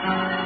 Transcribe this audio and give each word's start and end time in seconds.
For 0.00 0.39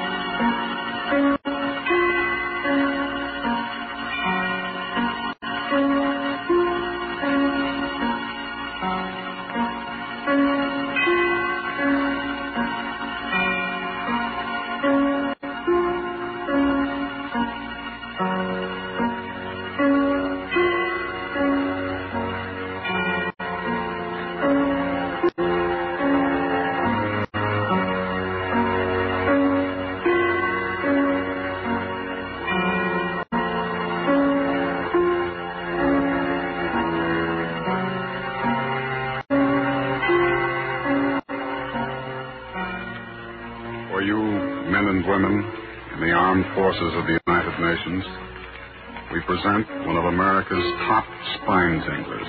forces 46.75 46.99
of 46.99 47.07
the 47.07 47.19
United 47.27 47.55
Nations, 47.61 48.05
we 49.13 49.21
present 49.23 49.67
one 49.87 49.97
of 49.97 50.05
America's 50.07 50.65
top 50.89 51.05
spine 51.37 51.81
tinglers. 51.83 52.27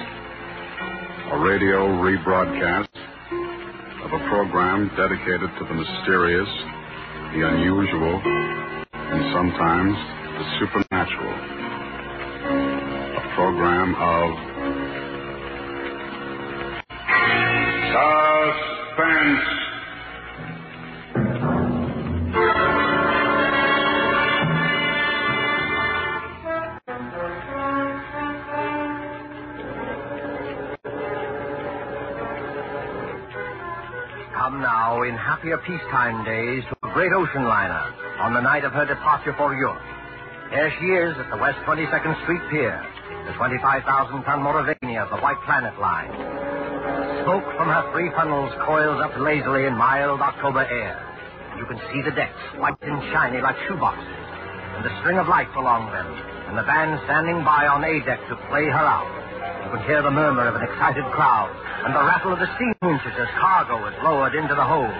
A 1.31 1.37
radio 1.39 1.87
rebroadcast 1.87 2.89
of 4.03 4.13
a 4.13 4.19
program 4.29 4.89
dedicated 4.97 5.49
to 5.57 5.65
the 5.65 5.73
mysterious, 5.73 6.49
the 7.33 7.41
unusual, 7.47 8.21
and 8.93 9.33
sometimes 9.33 9.95
the 10.37 10.45
supernatural. 10.59 11.33
A 13.17 13.35
program 13.35 13.95
of 13.95 14.29
suspense. 18.93 19.64
In 35.05 35.15
happier 35.15 35.57
peacetime 35.61 36.25
days, 36.25 36.63
to 36.65 36.75
a 36.89 36.93
great 36.93 37.13
ocean 37.13 37.45
liner 37.45 37.93
on 38.19 38.33
the 38.33 38.41
night 38.41 38.65
of 38.65 38.73
her 38.73 38.85
departure 38.85 39.33
for 39.37 39.53
Europe. 39.53 39.81
There 40.49 40.73
she 40.79 40.87
is 40.97 41.13
at 41.17 41.29
the 41.29 41.37
West 41.37 41.61
22nd 41.65 42.17
Street 42.23 42.41
Pier, 42.49 42.81
the 43.29 43.33
25,000-ton 43.37 44.41
Mauravania 44.41 45.05
of 45.05 45.09
the 45.13 45.21
White 45.21 45.37
Planet 45.45 45.77
Line. 45.77 46.09
Smoke 47.21 47.45
from 47.57 47.69
her 47.69 47.85
three 47.93 48.09
funnels 48.17 48.53
coils 48.65 49.01
up 49.01 49.13
lazily 49.17 49.65
in 49.65 49.73
mild 49.77 50.21
October 50.21 50.65
air. 50.65 50.97
You 51.57 51.65
can 51.65 51.77
see 51.93 52.01
the 52.01 52.11
decks, 52.11 52.41
white 52.57 52.81
and 52.81 53.01
shiny 53.13 53.41
like 53.41 53.57
shoeboxes, 53.69 54.25
and 54.77 54.85
the 54.85 54.93
string 55.01 55.17
of 55.17 55.27
lights 55.27 55.55
along 55.55 55.91
them, 55.93 56.09
and 56.49 56.57
the 56.57 56.65
band 56.65 56.99
standing 57.05 57.45
by 57.45 57.67
on 57.69 57.85
A 57.85 58.01
deck 58.05 58.19
to 58.29 58.35
play 58.49 58.65
her 58.65 58.85
out. 58.85 59.14
You 59.65 59.69
can 59.73 59.81
hear 59.85 60.01
the 60.01 60.11
murmur 60.11 60.47
of 60.47 60.55
an 60.55 60.63
excited 60.63 61.05
crowd 61.13 61.49
and 61.85 61.93
the 61.93 62.01
rattle 62.01 62.33
of 62.33 62.39
the 62.39 62.49
steam 62.57 62.73
winches 62.81 63.13
as 63.17 63.29
cargo 63.37 63.81
is 63.87 63.95
lowered 64.03 64.33
into 64.35 64.53
the 64.55 64.63
hold. 64.65 64.93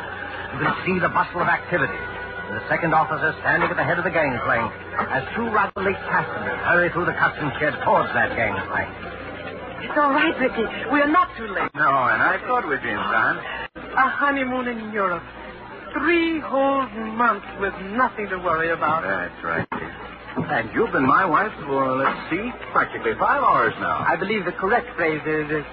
You 0.53 0.59
can 0.65 0.75
see 0.85 0.97
the 0.99 1.09
bustle 1.09 1.41
of 1.41 1.49
activity. 1.49 1.97
And 2.45 2.61
the 2.61 2.65
second 2.69 2.93
officer 2.93 3.33
standing 3.41 3.69
at 3.69 3.77
the 3.77 3.83
head 3.83 3.97
of 3.97 4.05
the 4.05 4.13
gangplank 4.13 4.69
as 5.09 5.25
two 5.33 5.49
rather 5.49 5.81
late 5.81 5.97
passengers 6.09 6.59
hurry 6.69 6.89
through 6.93 7.05
the 7.09 7.17
customs 7.17 7.53
shed 7.57 7.73
towards 7.81 8.13
that 8.13 8.37
gangplank. 8.37 8.89
It's 9.81 9.97
all 9.97 10.13
right, 10.13 10.33
Ricky. 10.37 10.65
We 10.93 11.01
are 11.01 11.09
not 11.09 11.29
too 11.37 11.47
late. 11.47 11.69
No, 11.73 11.89
and 12.09 12.21
I 12.21 12.37
thought 12.45 12.67
we'd 12.69 12.81
be 12.81 12.89
in 12.89 12.97
time. 12.97 13.37
A 13.75 14.09
honeymoon 14.09 14.67
in 14.67 14.91
Europe. 14.93 15.23
Three 15.93 16.39
whole 16.39 16.85
months 17.15 17.47
with 17.59 17.73
nothing 17.97 18.29
to 18.29 18.37
worry 18.37 18.69
about. 18.71 19.03
That's 19.03 19.43
right. 19.43 19.67
And 20.35 20.69
you've 20.75 20.91
been 20.91 21.07
my 21.07 21.25
wife 21.25 21.51
for, 21.65 21.95
let's 21.95 22.29
see, 22.29 22.51
practically 22.71 23.13
five 23.15 23.41
hours 23.41 23.73
now. 23.79 24.03
I 24.03 24.15
believe 24.15 24.43
the 24.43 24.51
correct 24.51 24.87
phrase 24.95 25.23
is, 25.23 25.63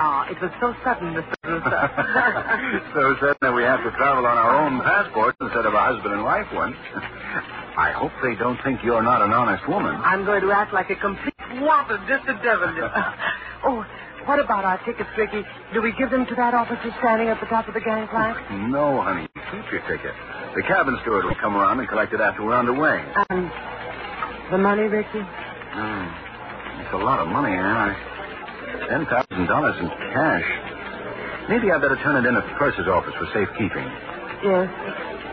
ah, 0.00 0.24
it 0.32 0.40
was 0.40 0.50
so 0.60 0.72
sudden, 0.82 1.12
Mr. 1.12 1.36
So 2.94 3.02
sudden 3.20 3.40
that 3.42 3.54
we 3.54 3.62
have 3.62 3.84
to 3.84 3.90
travel 4.00 4.24
on 4.24 4.36
our 4.38 4.64
own 4.64 4.80
passports 4.80 5.36
instead 5.40 5.66
of 5.66 5.74
a 5.74 5.80
husband 5.80 6.14
and 6.14 6.24
wife 6.24 6.48
one. 6.52 6.72
I 7.78 7.92
hope 7.92 8.10
they 8.24 8.34
don't 8.34 8.58
think 8.64 8.80
you're 8.82 9.02
not 9.02 9.22
an 9.22 9.30
honest 9.30 9.68
woman. 9.68 9.94
I'm 10.02 10.24
going 10.24 10.40
to 10.40 10.50
act 10.50 10.72
like 10.72 10.90
a 10.90 10.96
complete 10.96 11.34
whopper 11.60 12.00
just 12.08 12.26
to 12.26 12.34
devil 12.42 12.68
oh, 13.64 13.84
what 14.24 14.40
about 14.40 14.64
our 14.64 14.76
tickets, 14.84 15.08
Ricky? 15.16 15.44
Do 15.72 15.80
we 15.80 15.92
give 15.96 16.10
them 16.10 16.26
to 16.26 16.34
that 16.34 16.54
officer 16.54 16.90
standing 17.00 17.28
at 17.28 17.40
the 17.40 17.46
top 17.46 17.68
of 17.68 17.74
the 17.74 17.80
gangplank? 17.80 18.36
No, 18.68 19.00
honey. 19.00 19.28
Keep 19.52 19.72
your 19.72 19.80
ticket. 19.88 20.12
The 20.56 20.62
cabin 20.66 20.98
steward 21.02 21.24
will 21.24 21.38
come 21.40 21.56
around 21.56 21.78
and 21.80 21.88
collect 21.88 22.12
it 22.12 22.20
after 22.20 22.44
we're 22.44 22.56
underway. 22.58 23.00
And 23.30 23.48
the 24.50 24.58
money, 24.58 24.82
Ricky? 24.82 25.20
Hmm. 25.20 26.06
It's 26.82 26.94
a 26.94 27.02
lot 27.04 27.20
of 27.20 27.28
money, 27.28 27.52
Anne. 27.52 27.96
Ten 28.88 29.06
thousand 29.06 29.46
dollars 29.46 29.76
in 29.80 29.88
cash. 29.88 30.48
Maybe 31.48 31.72
I 31.72 31.78
better 31.78 31.96
turn 32.02 32.16
it 32.24 32.28
in 32.28 32.36
at 32.36 32.44
the 32.44 32.54
purser's 32.56 32.88
office 32.88 33.14
for 33.18 33.26
safekeeping. 33.32 33.84
Yes, 34.44 34.68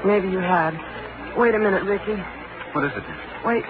maybe 0.05 0.27
you 0.29 0.39
had. 0.39 0.75
Wait 1.37 1.53
a 1.55 1.59
minute, 1.59 1.83
Ricky. 1.83 2.15
What 2.73 2.85
is 2.85 2.91
it? 2.95 3.03
Wait. 3.45 3.63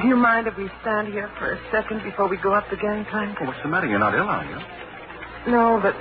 Do 0.00 0.06
you 0.08 0.16
mind 0.16 0.46
if 0.46 0.56
we 0.56 0.68
stand 0.82 1.08
here 1.08 1.30
for 1.38 1.52
a 1.52 1.58
second 1.70 2.02
before 2.02 2.28
we 2.28 2.36
go 2.38 2.54
up 2.54 2.64
the 2.70 2.76
gangplank? 2.76 3.38
Oh, 3.40 3.46
what's 3.46 3.62
the 3.62 3.68
matter? 3.68 3.86
You're 3.86 3.98
not 3.98 4.14
ill, 4.14 4.28
are 4.28 4.44
you? 4.44 4.58
No, 5.52 5.78
but 5.80 5.94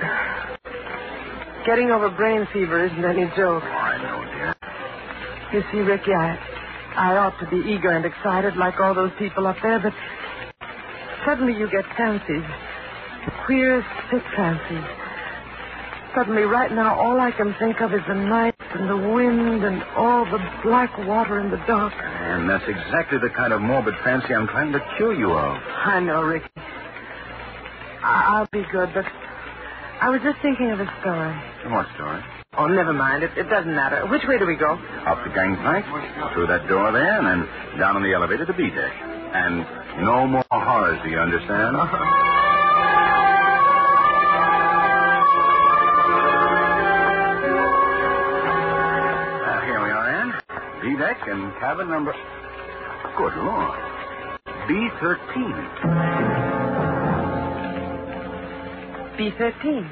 getting 1.66 1.92
over 1.92 2.10
brain 2.10 2.48
fever 2.52 2.86
isn't 2.86 3.06
any 3.06 3.26
joke. 3.38 3.64
Oh, 3.64 3.68
I 3.68 3.98
know, 4.02 4.26
dear. 4.34 4.56
You 5.54 5.64
see, 5.72 5.80
Ricky, 5.80 6.12
I, 6.14 6.38
I 6.98 7.16
ought 7.20 7.36
to 7.40 7.48
be 7.52 7.60
eager 7.70 7.92
and 7.92 8.06
excited 8.06 8.56
like 8.58 8.76
all 8.80 8.96
those 8.96 9.12
people 9.20 9.48
up 9.48 9.58
there, 9.62 9.80
but 9.80 9.94
suddenly 11.26 11.54
you 11.60 11.68
get 11.70 11.84
fancies. 11.98 12.46
Queer, 13.46 13.84
sick 14.12 14.24
fancies. 14.36 14.88
Suddenly, 16.16 16.44
right 16.48 16.72
now, 16.72 16.96
all 16.96 17.20
I 17.20 17.32
can 17.36 17.54
think 17.60 17.76
of 17.82 17.92
is 17.92 18.00
the 18.08 18.16
night 18.16 18.56
and 18.72 18.88
the 18.90 18.96
wind 19.12 19.64
and 19.68 19.84
all 20.00 20.24
the 20.24 20.40
black 20.64 20.88
water 21.04 21.42
in 21.44 21.52
the 21.52 21.60
dark. 21.68 21.92
And 21.92 22.50
that's 22.50 22.64
exactly 22.68 23.20
the 23.20 23.30
kind 23.36 23.52
of 23.52 23.60
morbid 23.60 23.94
fancy 24.06 24.34
I'm 24.34 24.48
trying 24.48 24.72
to 24.72 24.80
cure 24.96 25.14
you 25.14 25.28
of. 25.34 25.60
I 25.60 26.00
know, 26.00 26.22
Ricky. 26.24 26.48
I- 28.04 28.24
I'll 28.40 28.48
be 28.54 28.64
good, 28.72 28.94
but 28.94 29.04
I 29.04 30.10
was 30.12 30.22
just 30.24 30.40
thinking 30.42 30.72
of 30.72 30.80
a 30.80 30.88
story. 31.02 31.36
What 31.68 31.88
story? 31.96 32.22
Oh, 32.58 32.68
never 32.68 32.94
mind. 32.94 33.24
It, 33.24 33.32
it 33.38 33.50
doesn't 33.50 33.76
matter. 33.76 34.08
Which 34.08 34.24
way 34.28 34.38
do 34.40 34.46
we 34.46 34.56
go? 34.56 34.74
Up 35.06 35.20
the 35.24 35.30
gangplank, 35.34 35.86
through 36.34 36.48
that 36.48 36.68
door 36.70 36.92
there, 36.92 37.18
and 37.20 37.28
then 37.28 37.80
down 37.80 37.96
on 37.98 38.04
the 38.04 38.14
elevator 38.14 38.46
to 38.46 38.54
B 38.54 38.70
deck. 38.70 38.94
And 39.36 39.66
no 40.06 40.26
more 40.28 40.44
horrors, 40.50 41.00
do 41.04 41.10
you 41.10 41.20
understand? 41.20 41.76
Uh, 48.26 49.62
here 49.66 49.82
we 49.84 49.90
are, 49.92 50.10
Anne. 50.10 50.34
B 50.82 50.98
deck 50.98 51.18
and 51.28 51.54
cabin 51.60 51.90
number. 51.90 52.14
Good 53.18 53.36
Lord. 53.38 53.80
B13. 54.68 55.36
B13. 59.18 59.90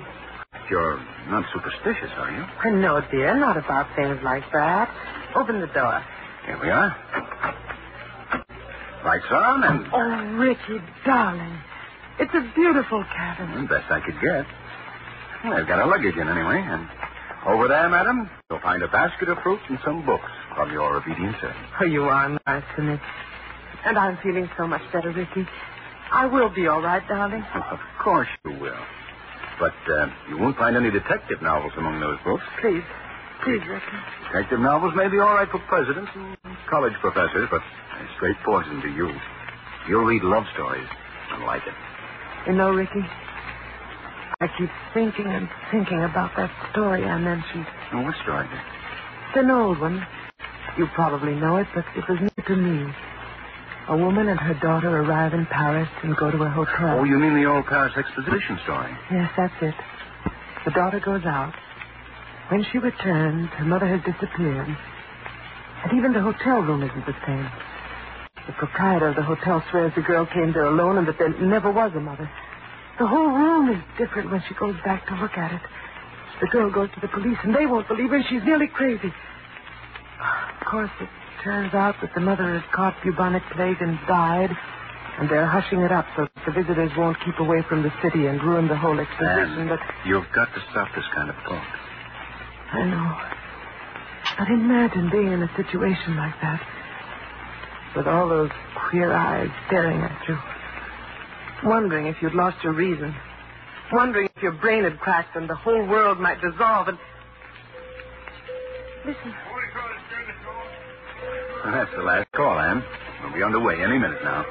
You're 0.70 1.00
not 1.30 1.46
superstitious, 1.54 2.12
are 2.18 2.32
you? 2.32 2.44
No, 2.82 3.02
dear, 3.12 3.36
not 3.40 3.58
about 3.58 3.88
things 3.96 4.20
like 4.24 4.44
that. 4.52 4.88
Open 5.36 5.62
the 5.62 5.68
door. 5.68 6.04
Here 6.46 6.60
we 6.62 6.70
are. 6.70 6.92
Lights 9.06 9.32
on 9.32 9.64
and 9.64 9.80
Oh, 9.92 10.40
Ricky, 10.40 10.80
darling. 11.06 11.58
It's 12.20 12.34
a 12.34 12.44
beautiful 12.56 13.04
cabin. 13.16 13.68
best 13.68 13.90
I 13.92 14.00
could 14.00 14.16
get. 14.22 14.46
Well, 15.44 15.54
I've 15.60 15.68
got 15.68 15.80
our 15.80 15.88
luggage 15.88 16.16
in 16.16 16.28
anyway, 16.28 16.64
and 16.64 16.88
over 17.48 17.68
there, 17.68 17.90
madam, 17.90 18.30
you'll 18.50 18.62
find 18.62 18.82
a 18.84 18.88
basket 18.88 19.28
of 19.30 19.38
fruits 19.44 19.64
and 19.68 19.78
some 19.84 20.06
books 20.06 20.32
from 20.56 20.72
your 20.72 20.96
obedient 20.98 21.36
servant. 21.42 21.68
Oh, 21.82 21.86
you 21.86 22.04
are 22.04 22.30
nice 22.48 22.64
to 22.78 22.82
me. 22.84 22.96
And 23.86 23.98
I'm 23.98 24.18
feeling 24.24 24.50
so 24.58 24.68
much 24.68 24.82
better, 24.94 25.12
Ricky. 25.12 25.46
I 26.14 26.28
will 26.28 26.50
be 26.54 26.68
all 26.68 26.82
right, 26.82 27.04
darling. 27.10 27.44
Of 27.72 27.80
course 28.04 28.28
you 28.46 28.52
will. 28.60 28.84
But 29.60 29.76
uh, 29.88 30.08
you 30.30 30.38
won't 30.38 30.58
find 30.58 30.76
any 30.76 30.92
detective 30.92 31.42
novels 31.42 31.74
among 31.78 32.00
those 32.00 32.18
books. 32.26 32.44
Please. 32.62 32.84
Please, 33.44 33.62
Ricky. 33.68 33.98
Detective 34.32 34.60
novels 34.60 34.94
may 34.96 35.08
be 35.10 35.20
all 35.20 35.36
right 35.36 35.50
for 35.52 35.60
presidents 35.68 36.10
and 36.16 36.38
college 36.70 36.94
professors, 37.02 37.48
but 37.52 37.60
they're 37.60 38.10
straight 38.16 38.40
poison 38.46 38.82
to 38.82 38.90
you. 38.90 39.12
You'll 39.90 40.08
read 40.08 40.24
love 40.24 40.46
stories 40.56 40.88
and 41.34 41.44
like 41.44 41.62
it. 41.68 41.76
You 42.48 42.54
know, 42.54 42.72
Ricky, 42.72 43.04
I 44.40 44.48
keep 44.58 44.70
thinking 44.94 45.28
and 45.28 45.48
thinking 45.72 46.04
about 46.04 46.32
that 46.38 46.52
story 46.72 47.04
I 47.04 47.20
mentioned. 47.20 47.68
Oh, 47.94 48.02
what 48.02 48.16
story? 48.24 48.48
It's 48.48 49.38
an 49.44 49.52
old 49.52 49.80
one. 49.80 50.06
You 50.78 50.88
probably 50.96 51.36
know 51.36 51.58
it, 51.58 51.68
but 51.76 51.86
it 51.96 52.04
was 52.08 52.20
new 52.20 52.44
to 52.48 52.56
me. 52.56 52.92
A 53.90 53.98
woman 53.98 54.30
and 54.30 54.40
her 54.40 54.54
daughter 54.56 55.02
arrive 55.02 55.34
in 55.34 55.46
Paris 55.48 55.90
and 56.04 56.16
go 56.16 56.32
to 56.32 56.42
a 56.44 56.50
hotel. 56.50 57.00
Oh, 57.00 57.04
you 57.04 57.20
mean 57.20 57.36
the 57.36 57.46
old 57.46 57.66
Paris 57.66 57.94
exposition 57.98 58.58
story? 58.64 58.92
Yes, 59.12 59.30
that's 59.36 59.54
it. 59.62 59.76
The 60.64 60.72
daughter 60.72 61.02
goes 61.02 61.26
out. 61.26 61.54
When 62.48 62.64
she 62.72 62.78
returns, 62.78 63.50
her 63.60 63.66
mother 63.66 63.88
has 63.88 64.00
disappeared. 64.06 64.68
And 65.84 65.98
even 65.98 66.14
the 66.14 66.22
hotel 66.22 66.62
room 66.62 66.82
isn't 66.82 67.06
the 67.06 67.16
same. 67.28 67.50
The 68.48 68.54
proprietor 68.54 69.10
of 69.10 69.16
the 69.16 69.24
hotel 69.24 69.64
swears 69.70 69.92
the 69.96 70.02
girl 70.02 70.26
came 70.26 70.54
there 70.54 70.66
alone 70.66 70.98
and 70.98 71.08
that 71.08 71.18
there 71.18 71.30
never 71.30 71.70
was 71.72 71.92
a 71.96 72.00
mother. 72.00 72.30
The 73.00 73.08
whole 73.08 73.32
room 73.32 73.70
is 73.70 73.84
different 73.98 74.32
when 74.32 74.44
she 74.48 74.54
goes 74.54 74.76
back 74.86 75.08
to 75.08 75.16
look 75.16 75.38
at 75.38 75.52
it. 75.52 75.62
The 76.40 76.48
girl 76.48 76.72
goes 76.72 76.90
to 76.96 77.00
the 77.02 77.08
police 77.10 77.38
and 77.44 77.54
they 77.54 77.66
won't 77.66 77.88
believe 77.88 78.10
her 78.12 78.16
and 78.16 78.26
she's 78.30 78.44
nearly 78.44 78.68
crazy. 78.68 79.12
Of 80.62 80.68
course, 80.68 80.92
it 81.02 81.10
turns 81.44 81.74
out 81.74 81.96
that 82.02 82.12
the 82.16 82.22
mother 82.22 82.56
has 82.56 82.64
caught 82.74 82.96
bubonic 83.04 83.44
plague 83.56 83.78
and 83.82 84.00
died, 84.08 84.50
and 85.20 85.30
they're 85.30 85.48
hushing 85.48 85.80
it 85.84 85.92
up 85.92 86.06
so 86.16 86.24
that 86.24 86.44
the 86.48 86.54
visitors 86.56 86.92
won't 86.98 87.18
keep 87.26 87.38
away 87.40 87.62
from 87.68 87.84
the 87.84 87.92
city 88.02 88.26
and 88.26 88.42
ruin 88.42 88.68
the 88.68 88.78
whole 88.78 88.98
exposition. 88.98 89.68
But 89.68 89.80
you've 90.08 90.28
got 90.34 90.48
to 90.56 90.62
stop 90.72 90.88
this 90.96 91.06
kind 91.14 91.30
of 91.30 91.36
talk. 91.44 91.68
I 92.74 92.82
know. 92.88 93.08
But 94.40 94.48
imagine 94.50 95.12
being 95.12 95.32
in 95.32 95.44
a 95.44 95.52
situation 95.56 96.18
like 96.18 96.34
that. 96.42 96.62
With 97.96 98.08
all 98.08 98.28
those 98.28 98.50
queer 98.90 99.14
eyes 99.14 99.50
staring 99.68 100.02
at 100.02 100.18
you. 100.28 100.38
Wondering 101.66 102.08
if 102.08 102.16
you'd 102.22 102.34
lost 102.34 102.58
your 102.64 102.74
reason. 102.74 103.14
Wondering 103.92 104.28
if 104.36 104.42
your 104.42 104.54
brain 104.54 104.84
had 104.84 104.98
cracked 105.00 105.36
and 105.36 105.48
the 105.48 105.56
whole 105.56 105.86
world 105.86 106.20
might 106.20 106.42
dissolve 106.42 106.88
and. 106.88 106.98
Listen. 109.06 109.34
That's 111.64 111.92
the 111.96 112.04
last 112.04 112.32
call, 112.36 112.60
Anne. 112.60 112.84
We'll 113.24 113.34
be 113.34 113.44
underway 113.44 113.80
any 113.84 113.98
minute 113.98 114.20
now. 114.24 114.46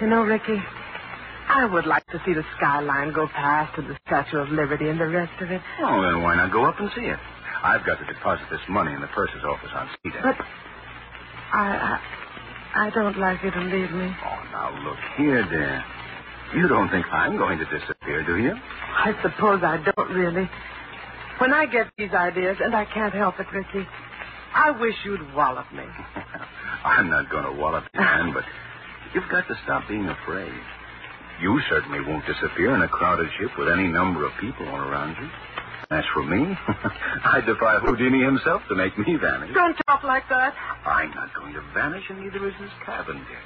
You 0.00 0.06
know, 0.08 0.22
Ricky, 0.22 0.56
I 0.56 1.66
would 1.72 1.86
like 1.86 2.06
to 2.08 2.20
see 2.24 2.32
the 2.32 2.44
skyline 2.56 3.12
go 3.12 3.26
past 3.28 3.74
to 3.76 3.82
the 3.82 3.96
Statue 4.06 4.38
of 4.38 4.48
Liberty 4.50 4.88
and 4.88 5.00
the 5.00 5.08
rest 5.08 5.32
of 5.40 5.50
it. 5.50 5.60
Oh, 5.82 6.00
then 6.02 6.22
why 6.22 6.36
not 6.36 6.52
go 6.52 6.64
up 6.64 6.78
and 6.78 6.90
see 6.94 7.04
it? 7.08 7.18
I've 7.64 7.84
got 7.84 7.98
to 8.00 8.06
deposit 8.06 8.46
this 8.50 8.64
money 8.68 8.92
in 8.92 9.00
the 9.00 9.08
purser's 9.08 9.44
office 9.44 9.70
on 9.74 9.88
Cedar. 10.00 10.20
But 10.24 10.36
I, 11.52 11.66
I, 11.76 12.86
I 12.86 12.90
don't 12.90 13.18
like 13.18 13.42
you 13.44 13.50
to 13.50 13.60
leave 13.60 13.92
me. 13.92 14.08
Oh, 14.08 14.40
now 14.52 14.68
look 14.88 15.00
here, 15.16 15.44
dear. 15.48 15.84
You 16.54 16.68
don't 16.68 16.88
think 16.90 17.06
I'm 17.12 17.36
going 17.36 17.58
to 17.58 17.64
disappear, 17.66 18.24
do 18.24 18.38
you? 18.38 18.52
I 18.56 19.12
suppose 19.22 19.60
I 19.62 19.84
don't 19.84 20.10
really. 20.10 20.48
When 21.38 21.52
I 21.52 21.66
get 21.66 21.88
these 21.96 22.12
ideas, 22.12 22.56
and 22.60 22.74
I 22.74 22.84
can't 22.86 23.14
help 23.14 23.38
it, 23.38 23.46
Ricky, 23.52 23.86
I 24.54 24.70
wish 24.72 24.94
you'd 25.04 25.34
wallop 25.34 25.70
me. 25.72 25.84
I'm 26.84 27.10
not 27.10 27.30
going 27.30 27.44
to 27.44 27.52
wallop 27.60 27.84
you, 27.94 28.00
Anne, 28.00 28.32
but 28.32 28.44
you've 29.14 29.28
got 29.30 29.46
to 29.48 29.54
stop 29.64 29.88
being 29.88 30.08
afraid. 30.08 30.52
You 31.40 31.60
certainly 31.68 32.00
won't 32.06 32.26
disappear 32.26 32.74
in 32.74 32.82
a 32.82 32.88
crowded 32.88 33.28
ship 33.38 33.50
with 33.58 33.68
any 33.68 33.88
number 33.88 34.26
of 34.26 34.32
people 34.40 34.68
all 34.68 34.80
around 34.80 35.16
you. 35.20 35.28
As 35.90 36.04
for 36.14 36.22
me, 36.22 36.38
I 37.24 37.40
defy 37.40 37.80
Houdini 37.80 38.22
himself 38.22 38.62
to 38.68 38.76
make 38.76 38.96
me 38.96 39.16
vanish. 39.16 39.52
Don't 39.54 39.76
talk 39.86 40.04
like 40.04 40.28
that. 40.28 40.54
I'm 40.86 41.10
not 41.14 41.34
going 41.34 41.54
to 41.54 41.62
vanish, 41.74 42.04
and 42.10 42.20
neither 42.20 42.46
is 42.46 42.54
this 42.60 42.70
cabin, 42.86 43.16
dear. 43.16 43.42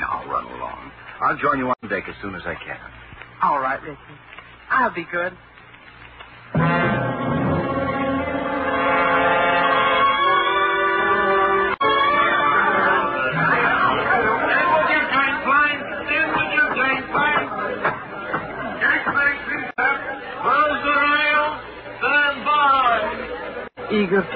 Now 0.00 0.24
run 0.26 0.44
along. 0.46 0.90
I'll 1.20 1.36
join 1.36 1.58
you 1.58 1.68
on 1.68 1.88
deck 1.88 2.04
as 2.08 2.14
soon 2.22 2.34
as 2.34 2.42
I 2.46 2.54
can. 2.54 2.80
All 3.42 3.58
right, 3.58 3.80
Ricky. 3.82 3.98
I'll 4.70 4.94
be 4.94 5.04
good. 5.12 5.36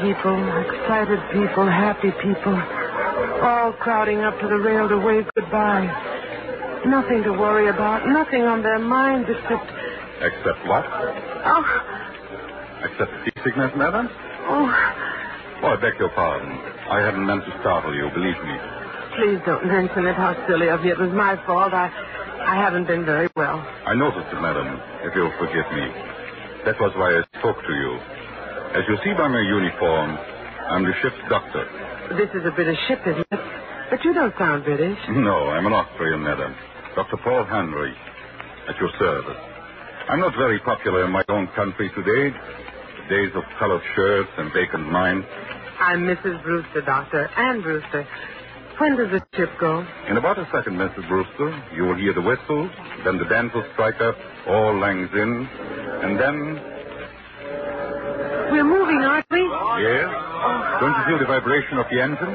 People, 0.03 0.37
excited 0.62 1.21
people, 1.35 1.67
happy 1.67 2.11
people, 2.23 2.56
all 3.43 3.73
crowding 3.83 4.21
up 4.23 4.35
to 4.41 4.47
the 4.47 4.59
rail 4.62 4.89
to 4.89 4.99
wave 5.05 5.27
goodbye. 5.35 5.87
Nothing 6.87 7.23
to 7.25 7.33
worry 7.35 7.69
about, 7.69 8.06
nothing 8.06 8.43
on 8.47 8.62
their 8.62 8.79
minds 8.79 9.29
except, 9.29 9.67
Except 10.23 10.61
what? 10.67 10.85
oh, 10.87 11.65
Except 12.87 13.11
seasickness, 13.27 13.73
madam? 13.77 14.09
oh, 14.50 14.71
Oh, 15.61 15.75
I 15.75 15.77
beg 15.83 15.99
your 15.99 16.11
pardon. 16.15 16.55
I 16.87 17.03
hadn't 17.03 17.27
meant 17.27 17.43
to 17.45 17.50
startle 17.61 17.91
you, 17.95 18.06
believe 18.15 18.39
me. 18.47 18.57
please 19.19 19.40
don't 19.43 19.67
mention 19.67 20.07
it. 20.07 20.14
How 20.14 20.31
silly 20.47 20.69
of 20.71 20.83
me. 20.87 20.90
It 20.95 20.99
was 21.02 21.11
my 21.11 21.35
fault. 21.50 21.75
I, 21.75 21.90
I 22.47 22.55
haven't 22.62 22.87
been 22.87 23.02
very 23.05 23.26
well. 23.35 23.59
I 23.85 23.95
noticed 23.99 24.31
it, 24.31 24.38
madam, 24.38 24.78
if 25.02 25.11
you'll 25.19 25.35
forgive 25.43 25.67
me. 25.75 25.87
That 26.62 26.78
was 26.78 26.95
why 26.95 27.11
I 27.19 27.23
spoke 27.43 27.59
to 27.59 27.75
you. 27.75 27.90
As 28.75 28.85
you 28.89 28.97
see 29.05 29.13
by 29.17 29.29
my 29.29 29.41
uniform, 29.41 30.11
I'm 30.69 30.85
the 30.85 30.93
ship's 31.01 31.23
doctor. 31.29 31.65
This 32.17 32.29
is 32.37 32.45
a 32.45 32.53
British 32.53 32.79
ship, 32.87 33.01
isn't 33.07 33.25
it? 33.33 33.41
But 33.91 34.05
you 34.05 34.13
don't 34.13 34.35
sound 34.39 34.65
British. 34.65 34.99
No, 35.09 35.49
I'm 35.49 35.65
an 35.67 35.73
Austrian, 35.73 36.23
madam. 36.23 36.55
Dr. 36.95 37.17
Paul 37.25 37.45
Heinrich, 37.49 37.97
at 38.69 38.77
your 38.77 38.91
service. 38.99 39.41
I'm 40.09 40.21
not 40.21 40.37
very 40.37 40.61
popular 40.61 41.05
in 41.05 41.11
my 41.13 41.25
own 41.29 41.49
country 41.57 41.89
today. 41.97 42.33
The 42.33 43.07
days 43.09 43.33
of 43.35 43.43
colored 43.59 43.83
shirts 43.97 44.31
and 44.37 44.53
vacant 44.53 44.91
minds. 44.93 45.25
I'm 45.81 46.05
Mrs. 46.05 46.43
Brewster, 46.43 46.83
Doctor. 46.85 47.29
Ann 47.37 47.63
Brewster. 47.63 48.05
When 48.79 48.97
does 48.97 49.11
the 49.11 49.23
ship 49.37 49.51
go? 49.59 49.85
In 50.09 50.17
about 50.19 50.39
a 50.39 50.47
second, 50.55 50.77
Mrs. 50.77 51.09
Brewster, 51.09 51.51
you 51.75 51.83
will 51.85 51.97
hear 51.97 52.15
the 52.15 52.23
whistle, 52.23 52.69
then 53.05 53.19
the 53.19 53.27
will 53.55 53.65
strike 53.73 54.01
up, 54.01 54.15
all 54.47 54.79
langs 54.79 55.11
in, 55.13 55.49
and 56.05 56.21
then, 56.21 56.37
yes, 59.80 60.08
don't 60.80 60.94
you 60.94 61.02
feel 61.06 61.18
the 61.18 61.26
vibration 61.26 61.78
of 61.78 61.87
the 61.90 62.00
engine? 62.00 62.35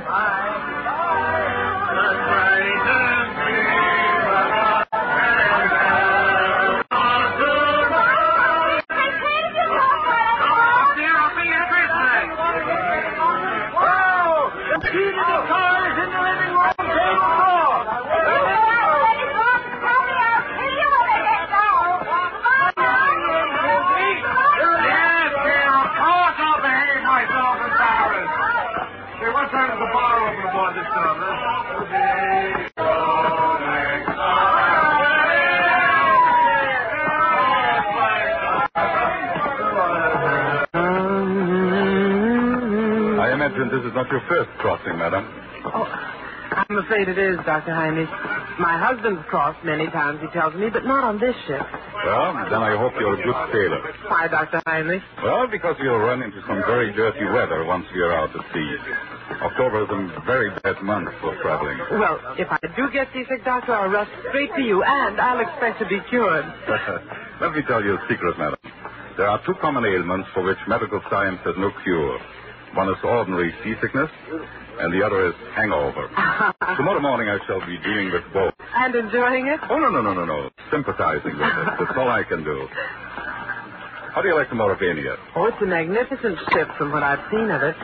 Afraid 47.03 47.17
it 47.17 47.19
is, 47.19 47.37
Dr. 47.45 47.73
Heinrich. 47.75 48.09
My 48.59 48.79
husband's 48.79 49.23
crossed 49.27 49.59
many 49.65 49.87
times, 49.87 50.19
he 50.21 50.27
tells 50.31 50.53
me, 50.55 50.69
but 50.71 50.85
not 50.85 51.03
on 51.03 51.19
this 51.19 51.35
ship. 51.47 51.59
Well, 51.59 52.31
then 52.47 52.61
I 52.63 52.77
hope 52.77 52.93
you're 52.99 53.19
a 53.19 53.23
good 53.23 53.39
sailor. 53.51 53.81
Why, 54.07 54.27
Dr. 54.27 54.61
Heinrich? 54.65 55.01
Well, 55.23 55.47
because 55.47 55.75
you'll 55.81 55.99
run 55.99 56.21
into 56.21 56.39
some 56.47 56.61
very 56.67 56.93
dirty 56.93 57.25
weather 57.33 57.65
once 57.65 57.85
you're 57.93 58.13
out 58.13 58.29
at 58.31 58.43
sea. 58.53 58.71
October 59.41 59.83
is 59.83 59.89
a 59.91 60.21
very 60.25 60.51
bad 60.63 60.79
month 60.83 61.09
for 61.19 61.35
traveling. 61.41 61.77
Well, 61.99 62.15
if 62.37 62.47
I 62.51 62.59
do 62.75 62.87
get 62.91 63.07
seasick, 63.11 63.43
Doctor, 63.43 63.73
I'll 63.73 63.89
rush 63.89 64.09
straight 64.29 64.51
to 64.55 64.61
you, 64.61 64.83
and 64.83 65.19
I'll 65.19 65.41
expect 65.41 65.79
to 65.79 65.87
be 65.89 65.99
cured. 66.09 66.45
Let 67.41 67.51
me 67.55 67.63
tell 67.67 67.83
you 67.83 67.95
a 67.95 68.01
secret, 68.07 68.37
madam. 68.37 68.59
There 69.17 69.27
are 69.27 69.41
two 69.45 69.53
common 69.61 69.85
ailments 69.85 70.29
for 70.33 70.43
which 70.43 70.57
medical 70.67 71.01
science 71.09 71.39
has 71.45 71.55
no 71.57 71.71
cure. 71.83 72.19
One 72.75 72.89
is 72.89 72.97
ordinary 73.03 73.53
seasickness, 73.63 74.09
and 74.79 74.93
the 74.93 75.05
other 75.05 75.27
is 75.29 75.35
hangover. 75.53 76.09
Tomorrow 76.77 77.01
morning 77.01 77.29
I 77.29 77.37
shall 77.45 77.61
be 77.61 77.77
dealing 77.77 78.11
with 78.11 78.23
both. 78.33 78.53
And 78.73 78.95
enjoying 78.95 79.45
it? 79.47 79.59
Oh, 79.69 79.77
no, 79.77 79.89
no, 79.89 80.01
no, 80.01 80.13
no, 80.13 80.25
no. 80.25 80.49
Sympathizing 80.71 81.37
with 81.37 81.53
it. 81.53 81.65
That's 81.77 81.95
all 81.97 82.09
I 82.09 82.23
can 82.23 82.43
do. 82.43 82.67
How 84.13 84.21
do 84.21 84.27
you 84.27 84.35
like 84.35 84.49
the 84.49 84.55
Mauravania? 84.55 85.17
Oh, 85.35 85.45
it's 85.45 85.57
a 85.61 85.65
magnificent 85.65 86.37
ship 86.51 86.67
from 86.77 86.91
what 86.91 87.03
I've 87.03 87.21
seen 87.29 87.49
of 87.49 87.61
it. 87.61 87.75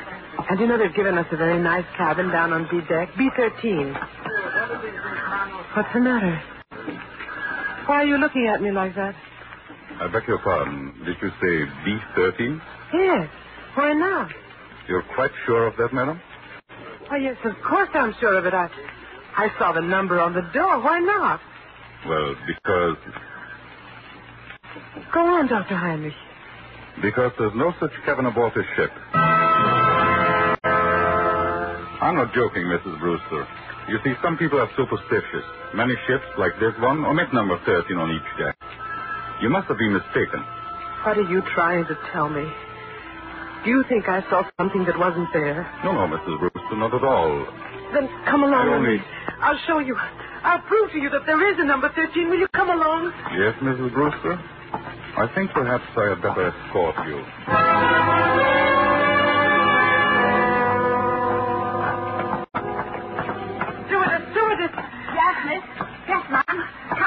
And 0.50 0.60
you 0.60 0.68
know, 0.68 0.78
they've 0.78 0.94
given 0.96 1.18
us 1.18 1.28
a 1.32 1.38
very 1.38 1.62
nice 1.62 1.86
cabin 1.98 2.30
down 2.30 2.54
on 2.54 2.68
B 2.72 2.82
deck, 2.90 3.10
B13. 3.14 3.94
What's 5.76 5.94
the 5.94 6.00
matter? 6.02 6.42
Why 7.86 7.96
are 8.02 8.06
you 8.06 8.18
looking 8.18 8.48
at 8.48 8.62
me 8.62 8.72
like 8.72 8.96
that? 8.96 9.16
I 10.02 10.08
beg 10.08 10.28
your 10.28 10.40
pardon. 10.40 10.94
Did 11.06 11.18
you 11.22 11.30
say 11.30 11.66
B13? 11.86 12.62
Yes. 12.94 13.30
Why 13.76 13.94
not? 13.94 14.32
You're 14.90 15.06
quite 15.16 15.32
sure 15.46 15.68
of 15.68 15.78
that, 15.78 15.94
madam? 15.94 16.20
Why, 17.08 17.18
yes, 17.18 17.38
of 17.46 17.54
course 17.70 17.90
I'm 17.94 18.14
sure 18.20 18.38
of 18.38 18.46
it. 18.46 18.54
I, 18.54 18.68
I 19.38 19.48
saw 19.60 19.72
the 19.72 19.82
number 19.86 20.20
on 20.20 20.34
the 20.34 20.42
door. 20.52 20.82
Why 20.82 21.00
not? 21.00 21.40
Well, 22.10 22.34
because 22.48 22.98
Go 25.14 25.20
on, 25.22 25.48
Dr. 25.48 25.76
Heinrich. 25.78 26.14
because 27.02 27.32
there's 27.38 27.54
no 27.56 27.72
such 27.80 27.92
cabin 28.06 28.26
aboard 28.26 28.54
this 28.56 28.66
ship. 28.76 28.90
I'm 32.02 32.16
not 32.16 32.34
joking, 32.34 32.64
Mrs. 32.66 33.00
Brewster. 33.00 33.44
You 33.90 33.98
see, 34.04 34.14
some 34.24 34.38
people 34.38 34.60
are 34.60 34.70
superstitious. 34.78 35.46
Many 35.76 35.94
ships, 36.08 36.26
like 36.38 36.54
this 36.60 36.74
one, 36.82 37.06
omit 37.06 37.34
number 37.34 37.60
13 37.66 37.98
on 37.98 38.10
each 38.12 38.30
deck. 38.40 38.56
You 39.42 39.50
must 39.50 39.68
have 39.68 39.78
been 39.78 39.94
mistaken. 39.94 40.42
What 41.06 41.18
are 41.18 41.30
you 41.30 41.42
trying 41.54 41.86
to 41.86 41.96
tell 42.14 42.30
me? 42.30 42.46
Do 43.64 43.70
you 43.70 43.84
think 43.90 44.08
I 44.08 44.22
saw 44.30 44.44
something 44.58 44.86
that 44.86 44.98
wasn't 44.98 45.28
there? 45.34 45.68
No, 45.84 45.92
no, 45.94 46.08
Mrs. 46.16 46.40
Brewster, 46.40 46.76
not 46.78 46.94
at 46.94 47.04
all. 47.04 47.46
Then 47.94 48.08
come 48.26 48.44
along 48.44 48.56
I 48.56 48.66
with 48.66 48.74
only- 48.80 48.98
me. 49.00 49.04
I'll 49.42 49.58
show 49.68 49.80
you. 49.80 49.96
I'll 50.44 50.62
prove 50.62 50.92
to 50.92 51.00
you 51.00 51.10
that 51.10 51.26
there 51.26 51.42
is 51.52 51.60
a 51.60 51.66
number 51.66 51.90
13. 51.96 52.30
Will 52.30 52.40
you 52.40 52.48
come 52.50 52.70
along? 52.70 53.12
Yes, 53.36 53.56
Mrs. 53.62 53.92
Brewster? 53.94 54.40
I 55.18 55.28
think 55.36 55.52
perhaps 55.52 55.84
I 55.98 56.10
had 56.10 56.22
better 56.22 56.48
escort 56.48 56.96
you. 57.08 58.49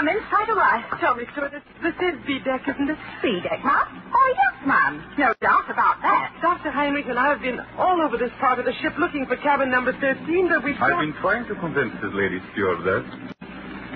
Come 0.02 0.18
in 0.18 0.26
straight 0.26 0.50
away. 0.50 0.82
Tell 0.98 1.14
me, 1.14 1.22
stewardess, 1.30 1.62
this 1.78 1.94
is 2.02 2.18
B 2.26 2.42
deck, 2.42 2.66
isn't 2.66 2.90
it? 2.90 2.98
Speed 3.22 3.46
deck, 3.46 3.62
ma'am? 3.62 3.86
Oh, 4.10 4.34
yes, 4.34 4.66
ma'am. 4.66 4.98
No 5.14 5.30
doubt 5.38 5.70
about 5.70 6.02
that. 6.02 6.34
Dr. 6.42 6.74
Heinrich 6.74 7.06
and 7.06 7.14
I 7.14 7.30
have 7.30 7.38
been 7.38 7.62
all 7.78 8.02
over 8.02 8.18
this 8.18 8.34
part 8.42 8.58
of 8.58 8.64
the 8.66 8.74
ship 8.82 8.98
looking 8.98 9.30
for 9.30 9.36
cabin 9.36 9.70
number 9.70 9.94
13, 9.94 10.50
but 10.50 10.66
we've... 10.66 10.74
I've 10.82 10.90
don't... 10.90 11.06
been 11.06 11.20
trying 11.22 11.46
to 11.46 11.54
convince 11.54 11.94
this 12.02 12.10
lady 12.18 12.42
stewardess 12.50 13.06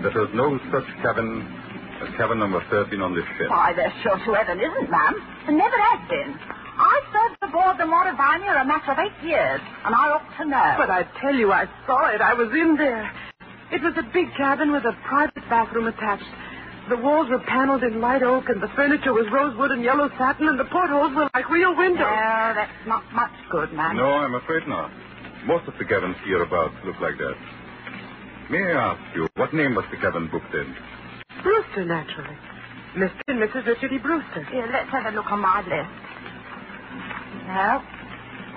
that 0.06 0.14
there's 0.14 0.30
no 0.30 0.54
such 0.70 0.86
cabin 1.02 1.42
as 1.98 2.14
cabin 2.14 2.38
number 2.38 2.62
13 2.70 3.02
on 3.02 3.10
this 3.10 3.26
ship. 3.34 3.50
Why, 3.50 3.74
there 3.74 3.90
sure 4.06 4.14
to 4.14 4.30
heaven 4.30 4.62
isn't, 4.62 4.86
ma'am. 4.86 5.14
There 5.50 5.58
never 5.58 5.78
has 5.90 6.06
been. 6.06 6.38
I 6.38 7.02
served 7.10 7.50
aboard 7.50 7.82
the 7.82 7.90
Mauravania 7.90 8.54
a 8.54 8.64
matter 8.64 8.94
of 8.94 8.98
eight 9.02 9.26
years, 9.26 9.58
and 9.82 9.90
I 9.90 10.14
ought 10.14 10.30
to 10.38 10.44
know. 10.46 10.74
But 10.78 10.86
I 10.86 11.02
tell 11.18 11.34
you, 11.34 11.50
I 11.50 11.66
saw 11.82 12.14
it. 12.14 12.22
I 12.22 12.34
was 12.38 12.54
in 12.54 12.76
there. 12.78 13.10
It 13.72 13.82
was 13.82 13.94
a 13.98 14.02
big 14.12 14.32
cabin 14.36 14.72
with 14.72 14.84
a 14.84 14.92
private 15.04 15.42
bathroom 15.48 15.86
attached. 15.86 16.24
The 16.88 16.96
walls 16.96 17.28
were 17.28 17.40
paneled 17.40 17.82
in 17.82 18.00
light 18.00 18.22
oak, 18.22 18.48
and 18.48 18.62
the 18.62 18.68
furniture 18.68 19.12
was 19.12 19.26
rosewood 19.32 19.72
and 19.72 19.82
yellow 19.82 20.08
satin, 20.16 20.46
and 20.48 20.58
the 20.58 20.64
portholes 20.66 21.12
were 21.14 21.28
like 21.34 21.50
real 21.50 21.74
windows. 21.76 22.06
No, 22.06 22.52
that's 22.54 22.86
not 22.86 23.02
much 23.12 23.32
good, 23.50 23.72
ma'am. 23.72 23.96
No, 23.96 24.06
I'm 24.06 24.34
afraid 24.34 24.68
not. 24.68 24.90
Most 25.46 25.66
of 25.66 25.74
the 25.78 25.84
cabins 25.84 26.16
hereabouts 26.24 26.74
look 26.84 27.00
like 27.00 27.18
that. 27.18 27.34
May 28.50 28.62
I 28.62 28.94
ask 28.94 29.16
you, 29.16 29.26
what 29.34 29.52
name 29.52 29.74
was 29.74 29.84
the 29.90 29.96
cabin 29.96 30.28
booked 30.30 30.54
in? 30.54 30.74
Brewster, 31.42 31.84
naturally. 31.84 32.36
Mr. 32.94 33.20
and 33.28 33.40
Mrs. 33.42 33.66
Richard 33.66 33.92
E. 33.92 33.98
Brewster. 33.98 34.44
Here, 34.44 34.68
let's 34.72 34.88
have 34.90 35.06
a 35.06 35.16
look 35.16 35.30
on 35.30 35.40
my 35.40 35.58
list. 35.66 35.90
No. 37.46 37.82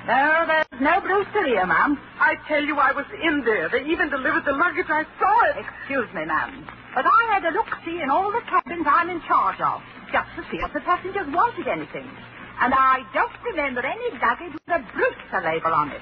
No, 0.10 0.26
there's 0.50 0.82
no 0.82 0.98
Brewster 1.06 1.46
here, 1.46 1.70
ma'am. 1.70 1.94
I 2.18 2.34
tell 2.50 2.66
you, 2.66 2.82
I 2.82 2.92
was 2.98 3.06
in 3.22 3.46
there. 3.46 3.70
They 3.70 3.86
even 3.86 4.10
delivered 4.10 4.42
the 4.42 4.58
luggage. 4.58 4.90
I 4.90 5.06
saw 5.22 5.36
it. 5.54 5.62
Excuse 5.62 6.10
me, 6.18 6.26
ma'am. 6.26 6.66
But 6.98 7.06
I 7.06 7.22
had 7.38 7.46
a 7.46 7.54
look-see 7.54 8.02
in 8.02 8.10
all 8.10 8.34
the 8.34 8.42
cabins 8.50 8.90
I'm 8.90 9.10
in 9.14 9.22
charge 9.30 9.62
of, 9.62 9.86
just 10.10 10.34
to 10.34 10.42
see 10.50 10.58
if 10.66 10.74
the 10.74 10.82
passengers 10.82 11.30
wanted 11.30 11.70
anything. 11.70 12.10
And 12.58 12.74
I 12.74 13.06
don't 13.14 13.38
remember 13.54 13.86
any 13.86 14.10
luggage 14.18 14.58
with 14.58 14.74
a 14.74 14.82
Brewster 14.98 15.42
label 15.46 15.78
on 15.78 15.94
it. 15.94 16.02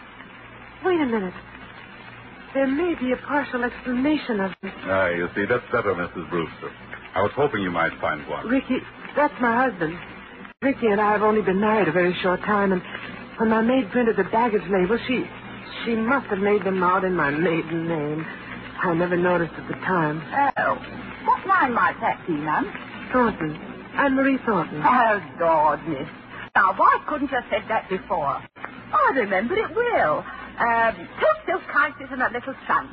Wait 0.88 1.02
a 1.04 1.06
minute. 1.06 1.36
There 2.56 2.68
may 2.68 2.96
be 2.96 3.12
a 3.12 3.20
partial 3.28 3.66
explanation 3.66 4.40
of 4.40 4.56
this. 4.64 4.72
Ah, 4.88 5.12
you 5.12 5.28
see, 5.36 5.44
that's 5.52 5.68
better, 5.68 5.92
Mrs. 5.92 6.30
Brewster. 6.32 6.72
I 7.14 7.22
was 7.28 7.32
hoping 7.36 7.62
you 7.62 7.72
might 7.72 7.92
find 8.00 8.24
one. 8.30 8.48
Ricky, 8.48 8.80
that's 9.20 9.36
my 9.42 9.68
husband. 9.68 10.00
Ricky 10.62 10.88
and 10.88 11.02
I 11.02 11.12
have 11.12 11.22
only 11.22 11.42
been 11.42 11.60
married 11.60 11.88
a 11.88 11.92
very 11.92 12.16
short 12.24 12.40
time, 12.42 12.72
and 12.72 12.82
when 13.38 13.50
my 13.50 13.62
maid 13.62 13.90
printed 13.92 14.18
the 14.18 14.24
baggage 14.26 14.64
label, 14.70 14.98
she 15.08 15.26
she 15.86 15.96
must 15.96 16.28
have 16.28 16.40
made 16.40 16.64
them 16.64 16.82
out 16.84 17.04
in 17.04 17.16
my 17.16 17.30
maiden 17.30 17.88
name. 17.88 18.26
I 18.84 18.94
never 18.94 19.18
noticed 19.18 19.54
at 19.54 19.68
the 19.68 19.74
time. 19.86 20.22
Oh. 20.58 20.76
What 21.26 21.40
name 21.46 21.74
might 21.76 21.98
that 22.00 22.24
be, 22.26 22.34
ma'am? 22.34 22.66
Thornton. 23.12 23.56
Anne 23.98 24.16
Marie 24.16 24.38
Thornton. 24.46 24.82
Oh, 24.84 25.20
God, 25.40 25.88
miss. 25.88 26.08
Now, 26.56 26.74
why 26.78 27.02
couldn't 27.08 27.30
you 27.32 27.36
have 27.38 27.46
said 27.50 27.64
that 27.70 27.90
before? 27.90 28.38
I 28.58 29.12
remember 29.16 29.56
it 29.56 29.76
well. 29.76 30.24
Um, 30.60 30.96
two 31.20 31.34
silk 31.46 31.62
cases 31.68 32.10
and 32.12 32.22
a 32.22 32.30
little 32.32 32.54
trunk. 32.66 32.92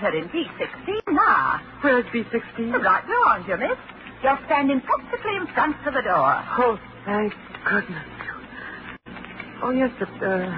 They're 0.00 0.14
in 0.14 0.28
B16 0.28 1.00
now. 1.08 1.60
Where's 1.80 2.04
B16? 2.06 2.72
Right 2.82 3.04
behind 3.06 3.48
you, 3.48 3.56
miss. 3.56 3.78
You're 4.22 4.38
standing 4.46 4.80
practically 4.80 5.36
in 5.36 5.46
front 5.54 5.76
of 5.86 5.94
the 5.94 6.02
door. 6.02 6.32
Oh, 6.58 6.78
thank 7.04 7.34
goodness. 7.68 8.21
Oh, 9.62 9.70
yes, 9.70 9.90
but, 9.98 10.10
uh, 10.22 10.50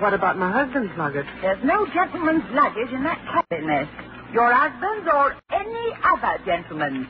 what 0.00 0.14
about 0.14 0.38
my 0.38 0.50
husband's 0.50 0.92
luggage? 0.96 1.26
There's 1.42 1.62
no 1.64 1.86
gentleman's 1.92 2.44
luggage 2.52 2.88
in 2.92 3.02
that 3.04 3.20
cabin, 3.28 3.66
miss. 3.66 3.88
Your 4.32 4.52
husband's 4.52 5.08
or 5.12 5.36
any 5.52 5.92
other 6.04 6.38
gentleman's. 6.44 7.06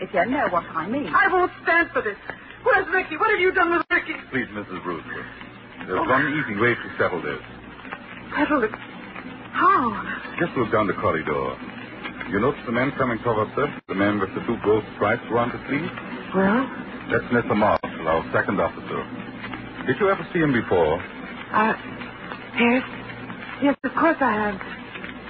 If 0.00 0.12
you 0.12 0.24
know 0.26 0.48
what 0.50 0.64
I 0.74 0.88
mean. 0.88 1.08
I 1.14 1.28
won't 1.32 1.52
stand 1.62 1.90
for 1.92 2.02
this. 2.02 2.16
Where's 2.64 2.86
Ricky? 2.92 3.16
What 3.16 3.30
have 3.30 3.40
you 3.40 3.52
done 3.52 3.70
with 3.70 3.86
Ricky? 3.90 4.14
Please, 4.30 4.48
Mrs. 4.52 4.82
Brewster. 4.82 5.24
There's 5.86 6.06
one 6.08 6.26
easy 6.34 6.58
way 6.60 6.74
to 6.74 6.86
settle 6.98 7.22
this. 7.22 7.40
Settle 8.36 8.64
it. 8.64 8.74
How? 9.52 9.92
Just 10.40 10.56
look 10.56 10.72
down 10.72 10.86
the 10.86 10.94
corridor. 10.94 11.56
You 12.30 12.40
notice 12.40 12.60
the 12.66 12.72
man 12.72 12.92
coming 12.98 13.18
towards 13.22 13.52
us? 13.58 13.70
The 13.88 13.94
man 13.94 14.18
with 14.18 14.30
the 14.34 14.40
two 14.46 14.56
gold 14.64 14.84
stripes 14.96 15.22
around 15.30 15.52
his 15.52 15.60
sleeve? 15.68 15.90
Well, 16.34 16.64
That's 17.12 17.28
Mr. 17.30 17.54
Marshall, 17.56 18.08
our 18.08 18.24
second 18.32 18.58
officer. 18.60 19.00
Did 19.86 19.96
you 19.98 20.08
ever 20.10 20.24
see 20.32 20.38
him 20.40 20.52
before? 20.52 20.98
I. 21.52 21.74
Yes. 22.58 22.82
Yes, 23.62 23.76
of 23.84 23.92
course 23.98 24.18
I 24.20 24.32
have. 24.46 24.56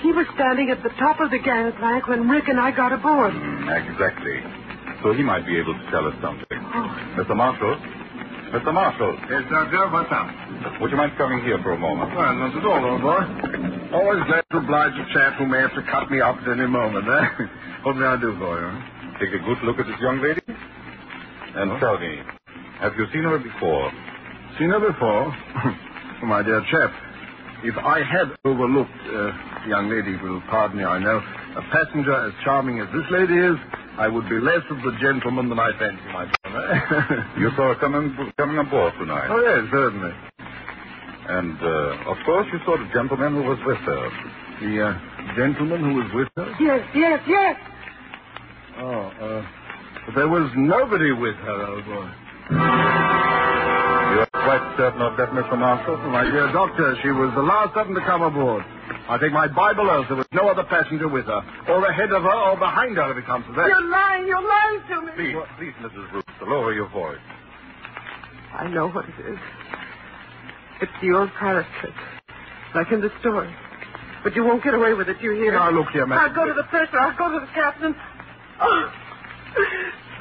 He 0.02 0.10
was 0.12 0.26
standing 0.34 0.68
at 0.70 0.82
the 0.82 0.90
top 0.98 1.20
of 1.20 1.30
the 1.30 1.38
gangplank 1.38 2.08
when 2.08 2.28
Rick 2.28 2.48
and 2.48 2.58
I 2.58 2.70
got 2.74 2.92
aboard. 2.92 3.32
Mm, 3.32 3.70
exactly. 3.70 4.38
So 5.02 5.12
he 5.14 5.22
might 5.22 5.46
be 5.46 5.56
able 5.58 5.74
to 5.74 5.84
tell 5.90 6.04
us 6.06 6.16
something. 6.20 6.58
Oh. 6.58 6.88
Mr. 7.22 7.34
Marshall? 7.36 7.76
Mr. 8.52 8.72
Marshall, 8.74 9.16
Yes, 9.32 9.48
Doctor, 9.48 9.88
what's 9.88 10.12
up? 10.12 10.28
would 10.80 10.90
you 10.92 10.96
mind 11.00 11.12
coming 11.16 11.40
here 11.44 11.56
for 11.64 11.72
a 11.72 11.78
moment? 11.80 12.12
Well, 12.12 12.34
not 12.36 12.52
at 12.52 12.64
all, 12.68 12.82
old 12.84 13.00
boy. 13.00 13.22
Always 13.96 14.20
glad 14.28 14.44
to 14.52 14.56
oblige 14.60 14.92
a 14.92 15.06
chap 15.14 15.40
who 15.40 15.46
may 15.48 15.60
have 15.64 15.72
to 15.72 15.82
cut 15.88 16.10
me 16.10 16.20
off 16.20 16.36
at 16.44 16.48
any 16.60 16.68
moment, 16.68 17.08
eh? 17.08 17.24
what 17.88 17.96
may 17.96 18.04
I 18.04 18.20
do 18.20 18.36
for 18.36 18.52
you? 18.60 18.70
Take 19.24 19.32
a 19.32 19.42
good 19.44 19.58
look 19.64 19.80
at 19.80 19.86
this 19.88 19.96
young 20.04 20.20
lady? 20.20 20.44
And 21.56 21.80
tell 21.80 21.96
me, 21.98 22.20
have 22.84 22.92
you 22.98 23.06
seen 23.12 23.24
her 23.24 23.38
before? 23.40 23.88
Seen 24.58 24.70
her 24.70 24.80
before? 24.80 25.32
My 26.26 26.42
dear 26.42 26.60
chap, 26.70 26.90
if 27.64 27.76
I 27.78 28.02
had 28.04 28.36
overlooked, 28.44 28.90
uh, 29.10 29.32
young 29.68 29.88
lady 29.88 30.14
will 30.22 30.40
pardon 30.50 30.78
me, 30.78 30.84
I 30.84 30.98
know, 30.98 31.18
a 31.56 31.62
passenger 31.72 32.12
as 32.26 32.32
charming 32.44 32.78
as 32.80 32.86
this 32.92 33.06
lady 33.10 33.34
is, 33.38 33.56
I 33.98 34.08
would 34.08 34.28
be 34.28 34.38
less 34.40 34.62
of 34.70 34.76
the 34.82 34.92
gentleman 35.00 35.48
than 35.48 35.58
I 35.58 35.72
fancy 35.78 36.04
myself. 36.12 36.38
You 37.38 37.50
saw 37.56 37.72
her 37.74 37.78
coming, 37.80 38.14
coming 38.36 38.58
aboard 38.58 38.92
tonight. 38.98 39.28
oh, 39.30 39.40
yes, 39.40 39.70
certainly. 39.72 40.12
And, 41.28 41.56
uh, 41.62 42.10
of 42.12 42.16
course, 42.26 42.46
you 42.52 42.58
saw 42.64 42.76
the 42.76 42.88
gentleman 42.92 43.34
who 43.34 43.48
was 43.48 43.58
with 43.66 43.78
her. 43.78 44.04
The 44.60 44.72
uh, 44.84 45.34
gentleman 45.36 45.80
who 45.80 45.94
was 46.02 46.10
with 46.14 46.28
her? 46.36 46.54
Yes, 46.60 46.86
yes, 46.94 47.20
yes. 47.26 47.56
Oh, 48.78 49.10
uh, 49.18 49.46
but 50.06 50.14
there 50.14 50.28
was 50.28 50.50
nobody 50.56 51.12
with 51.12 51.36
her, 51.36 51.66
old 51.66 51.84
boy. 51.86 53.21
You 54.12 54.20
are 54.20 54.28
quite 54.28 54.76
certain 54.76 55.00
of 55.00 55.16
that, 55.16 55.30
Mr. 55.32 55.56
Marshall? 55.58 55.96
My 56.12 56.24
dear 56.28 56.52
doctor, 56.52 56.96
she 57.00 57.08
was 57.08 57.32
the 57.34 57.40
last 57.40 57.72
of 57.76 57.86
them 57.88 57.96
to 57.96 58.04
come 58.04 58.20
aboard. 58.20 58.62
I 59.08 59.16
take 59.16 59.32
my 59.32 59.48
Bible 59.48 59.88
oath 59.88 60.04
there 60.08 60.16
was 60.20 60.28
no 60.32 60.48
other 60.48 60.64
passenger 60.64 61.08
with 61.08 61.24
her, 61.24 61.40
or 61.68 61.84
ahead 61.86 62.12
of 62.12 62.22
her, 62.22 62.38
or 62.52 62.56
behind 62.58 62.96
her 62.96 63.10
if 63.12 63.16
it 63.16 63.24
comes 63.24 63.46
to 63.46 63.52
that. 63.56 63.68
You're 63.68 63.88
lying. 63.88 64.28
You're 64.28 64.44
lying 64.46 64.80
to 64.88 65.00
me. 65.00 65.12
Please, 65.16 65.36
please, 65.56 65.74
Mrs. 65.80 66.10
Brewster, 66.12 66.44
lower 66.44 66.74
your 66.74 66.88
voice. 66.88 67.18
I 68.52 68.68
know 68.68 68.90
what 68.90 69.08
it 69.08 69.16
is. 69.32 69.38
It's 70.82 70.92
the 71.00 71.16
old 71.16 71.30
pirate 71.40 71.66
trick, 71.80 71.94
like 72.74 72.92
in 72.92 73.00
the 73.00 73.10
story. 73.20 73.48
But 74.22 74.36
you 74.36 74.44
won't 74.44 74.62
get 74.62 74.74
away 74.74 74.92
with 74.92 75.08
it, 75.08 75.16
you 75.22 75.32
hear? 75.32 75.52
Now, 75.52 75.70
look 75.70 75.88
here, 75.88 76.06
ma'am. 76.06 76.18
I'll 76.18 76.34
go 76.34 76.44
to 76.46 76.52
the 76.52 76.64
purser. 76.64 76.98
I'll 76.98 77.16
go 77.16 77.32
to 77.32 77.40
the 77.40 77.52
captain. 77.54 77.96
Oh, 78.60 78.92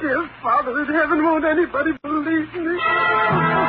dear 0.00 0.30
Father 0.42 0.80
in 0.80 0.86
heaven, 0.86 1.22
won't 1.22 1.44
anybody 1.44 1.92
believe 2.02 2.52
me? 2.54 3.61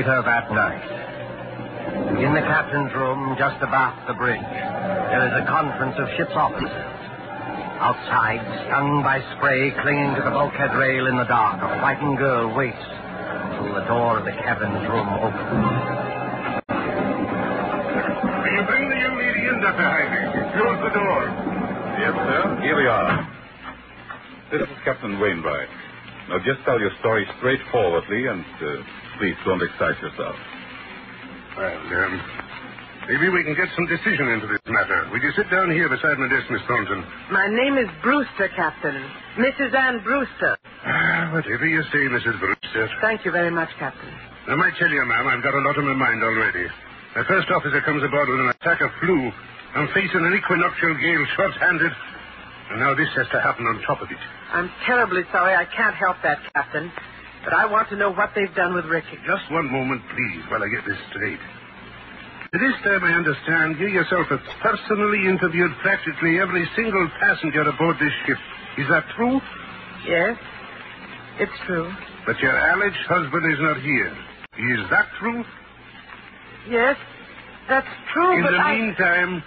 Later 0.00 0.24
that 0.24 0.48
night, 0.48 0.80
in 2.24 2.32
the 2.32 2.40
captain's 2.40 2.88
room 2.96 3.36
just 3.36 3.60
abaft 3.60 4.08
the 4.08 4.16
bridge, 4.16 4.40
there 4.40 5.28
is 5.28 5.34
a 5.36 5.44
conference 5.44 5.92
of 6.00 6.08
ship's 6.16 6.32
officers. 6.32 6.72
Outside, 7.84 8.40
stung 8.64 9.04
by 9.04 9.20
spray 9.36 9.68
clinging 9.84 10.16
to 10.16 10.24
the 10.24 10.32
bulkhead 10.32 10.72
rail 10.72 11.04
in 11.04 11.20
the 11.20 11.28
dark, 11.28 11.60
a 11.60 11.68
frightened 11.84 12.16
girl 12.16 12.48
waits 12.56 12.80
until 12.80 13.76
the 13.76 13.84
door 13.84 14.16
of 14.16 14.24
the 14.24 14.32
cabin's 14.40 14.80
room 14.88 15.04
opens. 15.20 15.68
Will 16.64 18.52
you 18.56 18.64
bring 18.64 18.88
the 18.88 19.00
young 19.04 19.20
lady 19.20 19.52
in, 19.52 19.60
Dr. 19.60 19.84
Heinrich? 19.84 20.32
Close 20.56 20.80
the 20.80 20.96
door. 20.96 21.28
Yes, 22.00 22.16
sir. 22.16 22.40
Here 22.64 22.76
we 22.80 22.88
are. 22.88 23.28
This 24.48 24.64
is 24.64 24.80
Captain 24.80 25.20
Wainwright. 25.20 25.68
Now, 26.32 26.40
just 26.40 26.64
tell 26.64 26.80
your 26.80 26.96
story 27.04 27.28
straightforwardly, 27.36 28.32
and 28.32 28.48
uh, 28.64 28.80
please 29.20 29.36
don't 29.44 29.60
excite 29.60 30.00
yourself. 30.00 30.32
Well, 31.60 31.76
um, 31.76 32.14
maybe 33.04 33.28
we 33.28 33.44
can 33.44 33.52
get 33.52 33.68
some 33.76 33.84
decision 33.84 34.32
into 34.32 34.48
this 34.48 34.64
matter. 34.64 35.12
Will 35.12 35.20
you 35.20 35.32
sit 35.36 35.44
down 35.52 35.68
here 35.76 35.92
beside 35.92 36.16
my 36.16 36.24
desk, 36.32 36.48
Miss 36.48 36.64
Thornton? 36.64 37.04
My 37.28 37.44
name 37.52 37.76
is 37.76 37.88
Brewster, 38.00 38.48
Captain. 38.56 38.96
Mrs. 39.36 39.76
Ann 39.76 40.00
Brewster. 40.00 40.56
Ah, 40.88 41.36
whatever 41.36 41.68
you 41.68 41.84
say, 41.92 42.02
Mrs. 42.08 42.40
Brewster. 42.40 42.88
Thank 43.04 43.28
you 43.28 43.30
very 43.30 43.52
much, 43.52 43.68
Captain. 43.76 44.08
I 44.48 44.56
might 44.56 44.72
tell 44.80 44.88
you, 44.88 45.04
ma'am, 45.04 45.28
I've 45.28 45.44
got 45.44 45.52
a 45.52 45.62
lot 45.68 45.76
on 45.76 45.84
my 45.84 45.98
mind 46.00 46.20
already. 46.24 46.64
The 47.20 47.24
first 47.28 47.52
officer 47.52 47.84
comes 47.84 48.00
aboard 48.00 48.24
with 48.24 48.40
an 48.40 48.50
attack 48.56 48.80
of 48.80 48.88
flu. 49.04 49.18
I'm 49.76 49.88
facing 49.92 50.24
an 50.24 50.32
equinoctial 50.32 50.96
gale 50.96 51.24
short-handed. 51.36 51.92
And 52.72 52.80
now 52.80 52.94
this 52.96 53.10
has 53.20 53.28
to 53.34 53.40
happen 53.42 53.66
on 53.66 53.82
top 53.84 54.00
of 54.00 54.08
it. 54.08 54.22
I'm 54.54 54.70
terribly 54.86 55.22
sorry 55.34 55.52
I 55.52 55.66
can't 55.68 55.94
help 56.08 56.16
that, 56.22 56.38
Captain. 56.54 56.88
But 57.44 57.54
I 57.54 57.66
want 57.66 57.88
to 57.88 57.96
know 57.96 58.12
what 58.12 58.30
they've 58.36 58.54
done 58.54 58.74
with 58.74 58.84
Ricky. 58.84 59.16
Just 59.26 59.50
one 59.50 59.70
moment, 59.72 60.02
please, 60.12 60.42
while 60.50 60.62
I 60.62 60.68
get 60.68 60.84
this 60.84 61.00
straight. 61.10 61.40
This 62.52 62.74
time 62.82 63.02
I 63.04 63.14
understand 63.14 63.78
you 63.78 63.88
yourself 63.88 64.26
have 64.28 64.42
personally 64.60 65.24
interviewed 65.24 65.70
practically 65.82 66.40
every 66.40 66.66
single 66.76 67.08
passenger 67.20 67.62
aboard 67.62 67.96
this 68.00 68.12
ship. 68.26 68.38
Is 68.76 68.88
that 68.90 69.04
true? 69.16 69.40
Yes, 70.04 70.36
it's 71.38 71.58
true. 71.66 71.88
But 72.26 72.38
your 72.40 72.52
alleged 72.52 73.04
husband 73.08 73.44
is 73.54 73.60
not 73.60 73.78
here. 73.80 74.12
Is 74.76 74.82
that 74.90 75.06
true? 75.20 75.44
Yes, 76.68 76.96
that's 77.68 77.88
true, 78.12 78.36
In 78.36 78.42
but 78.42 78.50
the 78.50 78.58
I... 78.58 78.76
meantime, 78.76 79.42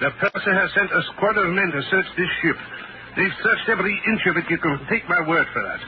the 0.00 0.10
purser 0.18 0.54
has 0.58 0.68
sent 0.74 0.90
a 0.90 1.02
squad 1.14 1.38
of 1.38 1.48
men 1.54 1.70
to 1.72 1.80
search 1.88 2.06
this 2.18 2.28
ship. 2.42 2.56
They've 3.16 3.36
searched 3.46 3.68
every 3.70 3.94
inch 3.94 4.26
of 4.26 4.36
it. 4.36 4.44
You 4.50 4.58
can 4.58 4.80
take 4.90 5.08
my 5.08 5.22
word 5.28 5.46
for 5.54 5.62
that. 5.62 5.80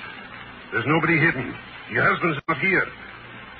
There's 0.72 0.86
nobody 0.86 1.16
hidden. 1.18 1.54
Your 1.92 2.04
husband's 2.10 2.40
not 2.48 2.58
here. 2.58 2.86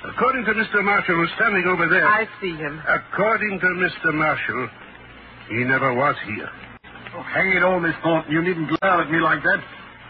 According 0.05 0.45
to 0.45 0.53
Mr. 0.53 0.83
Marshall, 0.83 1.15
who's 1.15 1.31
standing 1.35 1.65
over 1.67 1.87
there. 1.89 2.05
I 2.05 2.27
see 2.41 2.53
him. 2.53 2.79
According 2.85 3.59
to 3.59 3.69
Mr. 3.81 4.13
Marshall, 4.13 4.69
he 5.49 5.63
never 5.65 5.93
was 5.95 6.15
here. 6.25 6.49
Oh, 7.15 7.23
hang 7.23 7.49
it 7.55 7.63
all, 7.63 7.79
Miss 7.79 7.95
Thornton. 8.03 8.31
You 8.31 8.41
needn't 8.43 8.69
glare 8.69 9.01
at 9.01 9.09
me 9.09 9.19
like 9.19 9.41
that. 9.41 9.59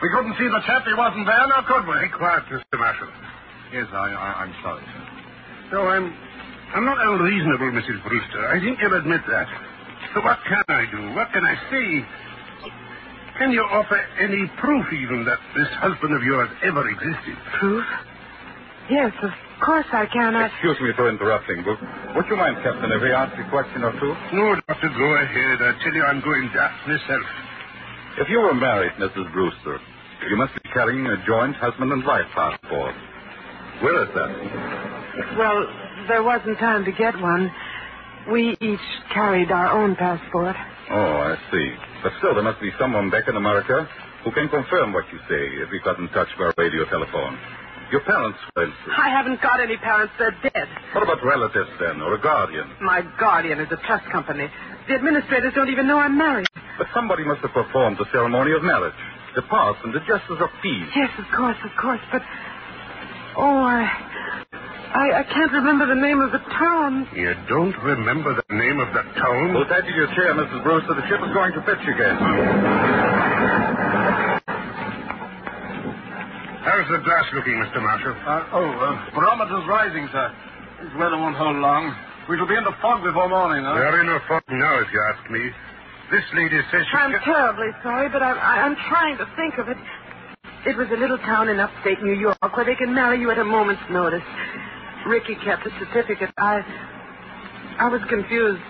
We 0.02 0.10
couldn't 0.14 0.36
see 0.38 0.50
the 0.50 0.62
chap. 0.66 0.84
He 0.86 0.94
wasn't 0.94 1.26
there, 1.26 1.46
now 1.48 1.64
could 1.66 1.88
we? 1.88 1.96
Be 2.06 2.12
quiet, 2.14 2.44
Mr. 2.52 2.76
Marshall. 2.78 3.10
Yes, 3.72 3.88
I, 3.94 4.08
I, 4.12 4.30
I'm 4.46 4.54
sorry, 4.62 4.84
sir. 4.84 5.04
No, 5.74 5.88
I'm, 5.88 6.12
I'm 6.76 6.86
not 6.86 6.98
unreasonable, 7.00 7.72
Mrs. 7.74 8.00
Brewster. 8.04 8.44
I 8.50 8.60
think 8.60 8.80
you'll 8.82 8.98
admit 9.00 9.22
that. 9.30 9.48
So 10.14 10.22
what 10.22 10.38
can 10.48 10.64
I 10.68 10.84
do? 10.92 11.02
What 11.16 11.32
can 11.34 11.44
I 11.46 11.56
say? 11.72 11.88
Can 13.38 13.52
you 13.54 13.62
offer 13.62 14.00
any 14.22 14.44
proof, 14.58 14.86
even, 14.94 15.26
that 15.26 15.40
this 15.54 15.70
husband 15.78 16.12
of 16.16 16.22
yours 16.26 16.50
ever 16.66 16.84
existed? 16.90 17.36
Proof? 17.62 17.86
Yes, 18.90 19.14
of 19.22 19.34
course 19.62 19.86
I 19.94 20.06
can. 20.10 20.34
I... 20.36 20.48
Excuse 20.48 20.80
me 20.82 20.92
for 20.96 21.10
interrupting, 21.10 21.62
but 21.62 21.78
would 22.18 22.26
you 22.30 22.38
mind, 22.38 22.58
Captain, 22.66 22.90
if 22.90 23.02
we 23.04 23.12
ask 23.14 23.34
a 23.38 23.46
question 23.52 23.84
or 23.84 23.94
two? 24.00 24.14
No, 24.34 24.46
Doctor, 24.66 24.90
go 24.90 25.10
ahead. 25.22 25.58
I 25.62 25.72
tell 25.84 25.94
you, 25.94 26.04
I'm 26.10 26.22
going 26.24 26.50
daft 26.56 26.82
myself. 26.88 27.26
If 28.26 28.28
you 28.30 28.40
were 28.42 28.56
married, 28.58 28.94
Mrs. 28.98 29.30
Brewster, 29.34 29.78
you 30.30 30.38
must 30.38 30.54
be 30.58 30.66
carrying 30.74 31.06
a 31.06 31.18
joint 31.28 31.56
husband 31.58 31.92
and 31.92 32.02
wife 32.06 32.26
passport. 32.34 32.96
Where 33.86 33.98
is 34.02 34.10
that? 34.18 34.32
Well, 35.38 35.60
there 36.10 36.24
wasn't 36.24 36.58
time 36.58 36.86
to 36.86 36.92
get 36.98 37.14
one. 37.22 37.52
We 38.32 38.58
each 38.60 38.88
carried 39.14 39.52
our 39.52 39.84
own 39.84 39.96
passport. 39.96 40.56
Oh, 40.90 41.14
I 41.30 41.36
see. 41.52 41.70
But 42.08 42.16
still, 42.24 42.40
there 42.40 42.48
must 42.48 42.64
be 42.64 42.72
someone 42.80 43.12
back 43.12 43.28
in 43.28 43.36
America 43.36 43.84
who 44.24 44.32
can 44.32 44.48
confirm 44.48 44.96
what 44.96 45.04
you 45.12 45.20
say 45.28 45.44
if 45.60 45.68
we 45.76 45.84
got 45.84 46.00
in 46.00 46.08
touch 46.16 46.32
by 46.40 46.56
radio 46.56 46.88
telephone. 46.88 47.36
Your 47.92 48.00
parents, 48.08 48.40
for 48.56 48.64
instance. 48.64 48.96
I 48.96 49.12
haven't 49.12 49.44
got 49.44 49.60
any 49.60 49.76
parents. 49.76 50.16
They're 50.16 50.32
dead. 50.40 50.72
What 50.96 51.04
about 51.04 51.20
relatives, 51.20 51.68
then, 51.84 52.00
or 52.00 52.16
a 52.16 52.22
guardian? 52.24 52.64
My 52.80 53.04
guardian 53.20 53.60
is 53.60 53.68
a 53.76 53.80
trust 53.84 54.08
company. 54.08 54.48
The 54.88 54.96
administrators 54.96 55.52
don't 55.52 55.68
even 55.68 55.86
know 55.86 56.00
I'm 56.00 56.18
married. 56.18 56.48
But 56.80 56.88
somebody 56.96 57.28
must 57.28 57.42
have 57.42 57.52
performed 57.52 57.98
the 58.00 58.08
ceremony 58.16 58.56
of 58.56 58.64
marriage. 58.64 58.96
The 59.36 59.42
parson, 59.42 59.92
the 59.92 60.00
justice 60.08 60.40
of 60.40 60.48
peace. 60.64 60.88
Yes, 60.96 61.12
of 61.20 61.28
course, 61.36 61.60
of 61.60 61.76
course. 61.76 62.00
But 62.10 62.24
oh, 63.36 63.68
I, 63.68 64.47
I, 64.94 65.20
I 65.20 65.24
can't 65.24 65.52
remember 65.52 65.86
the 65.86 66.00
name 66.00 66.20
of 66.22 66.32
the 66.32 66.40
town. 66.40 67.08
You 67.14 67.34
don't 67.50 67.76
remember 67.84 68.34
the 68.36 68.56
name 68.56 68.80
of 68.80 68.88
the 68.96 69.04
town? 69.20 69.52
Hold 69.54 69.68
tight 69.68 69.84
to 69.86 69.94
your 69.94 70.08
chair, 70.16 70.34
Mrs. 70.34 70.64
Brewster. 70.64 70.96
The 70.96 71.06
ship 71.12 71.20
is 71.22 71.34
going 71.36 71.52
to 71.54 71.62
pitch 71.68 71.84
again. 71.88 72.16
How's 76.64 76.88
the 76.92 77.00
glass 77.04 77.26
looking, 77.34 77.56
Mr. 77.60 77.80
Marshall? 77.84 78.16
Uh, 78.26 78.56
oh, 78.56 78.68
uh, 78.68 79.12
barometer's 79.16 79.68
rising, 79.68 80.08
sir. 80.12 80.32
This 80.84 80.94
weather 81.00 81.18
won't 81.18 81.36
hold 81.36 81.58
long. 81.58 81.96
We 82.30 82.38
shall 82.38 82.48
be 82.48 82.56
in 82.56 82.64
the 82.64 82.76
fog 82.82 83.04
before 83.04 83.30
morning, 83.30 83.64
huh? 83.64 83.76
We're 83.76 84.02
in 84.02 84.10
a 84.10 84.20
fog 84.28 84.44
now, 84.50 84.80
if 84.84 84.92
you 84.92 85.00
ask 85.14 85.24
me. 85.32 85.42
This 86.12 86.24
lady 86.36 86.60
says 86.72 86.84
she... 86.88 86.96
I'm 86.98 87.12
ca- 87.12 87.24
terribly 87.24 87.72
sorry, 87.84 88.10
but 88.10 88.22
I, 88.22 88.32
I, 88.32 88.54
I'm 88.68 88.76
trying 88.88 89.18
to 89.18 89.28
think 89.36 89.58
of 89.60 89.68
it. 89.70 89.78
It 90.66 90.76
was 90.76 90.88
a 90.92 90.98
little 91.00 91.18
town 91.20 91.48
in 91.50 91.60
upstate 91.60 92.02
New 92.04 92.16
York 92.16 92.40
where 92.56 92.66
they 92.66 92.76
can 92.76 92.94
marry 92.94 93.20
you 93.20 93.32
at 93.32 93.40
a 93.40 93.46
moment's 93.46 93.84
notice. 93.90 94.24
Ricky 95.06 95.36
kept 95.44 95.66
a 95.66 95.72
certificate. 95.80 96.30
I, 96.38 96.62
I 97.80 97.90
was 97.90 98.02
confused. 98.10 98.62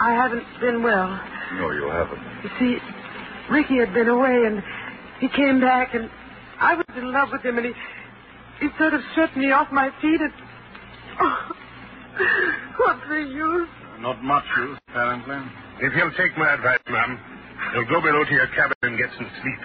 I 0.00 0.12
haven't 0.12 0.44
been 0.60 0.82
well. 0.82 1.08
No, 1.56 1.70
you 1.72 1.88
haven't. 1.88 2.20
You 2.44 2.50
see, 2.58 2.76
Ricky 3.50 3.78
had 3.78 3.92
been 3.94 4.08
away 4.08 4.44
and 4.46 4.62
he 5.20 5.28
came 5.28 5.60
back 5.60 5.94
and 5.94 6.10
I 6.60 6.74
was 6.74 6.86
in 6.96 7.10
love 7.12 7.30
with 7.32 7.42
him 7.42 7.58
and 7.58 7.66
he, 7.66 7.72
he 8.60 8.68
sort 8.78 8.94
of 8.94 9.00
swept 9.14 9.36
me 9.36 9.50
off 9.50 9.68
my 9.72 9.90
feet 10.00 10.20
and. 10.20 10.32
Oh, 11.20 11.50
what's 12.76 13.08
the 13.08 13.20
use? 13.34 13.68
Not 14.00 14.22
much 14.22 14.44
use, 14.58 14.78
apparently. 14.88 15.38
If 15.80 15.92
you'll 15.96 16.14
take 16.14 16.36
my 16.38 16.54
advice, 16.54 16.78
ma'am, 16.90 17.18
you'll 17.74 17.90
go 17.90 18.00
below 18.00 18.24
to 18.24 18.30
your 18.34 18.46
cabin 18.54 18.76
and 18.82 18.98
get 18.98 19.10
some 19.16 19.26
sleep. 19.42 19.60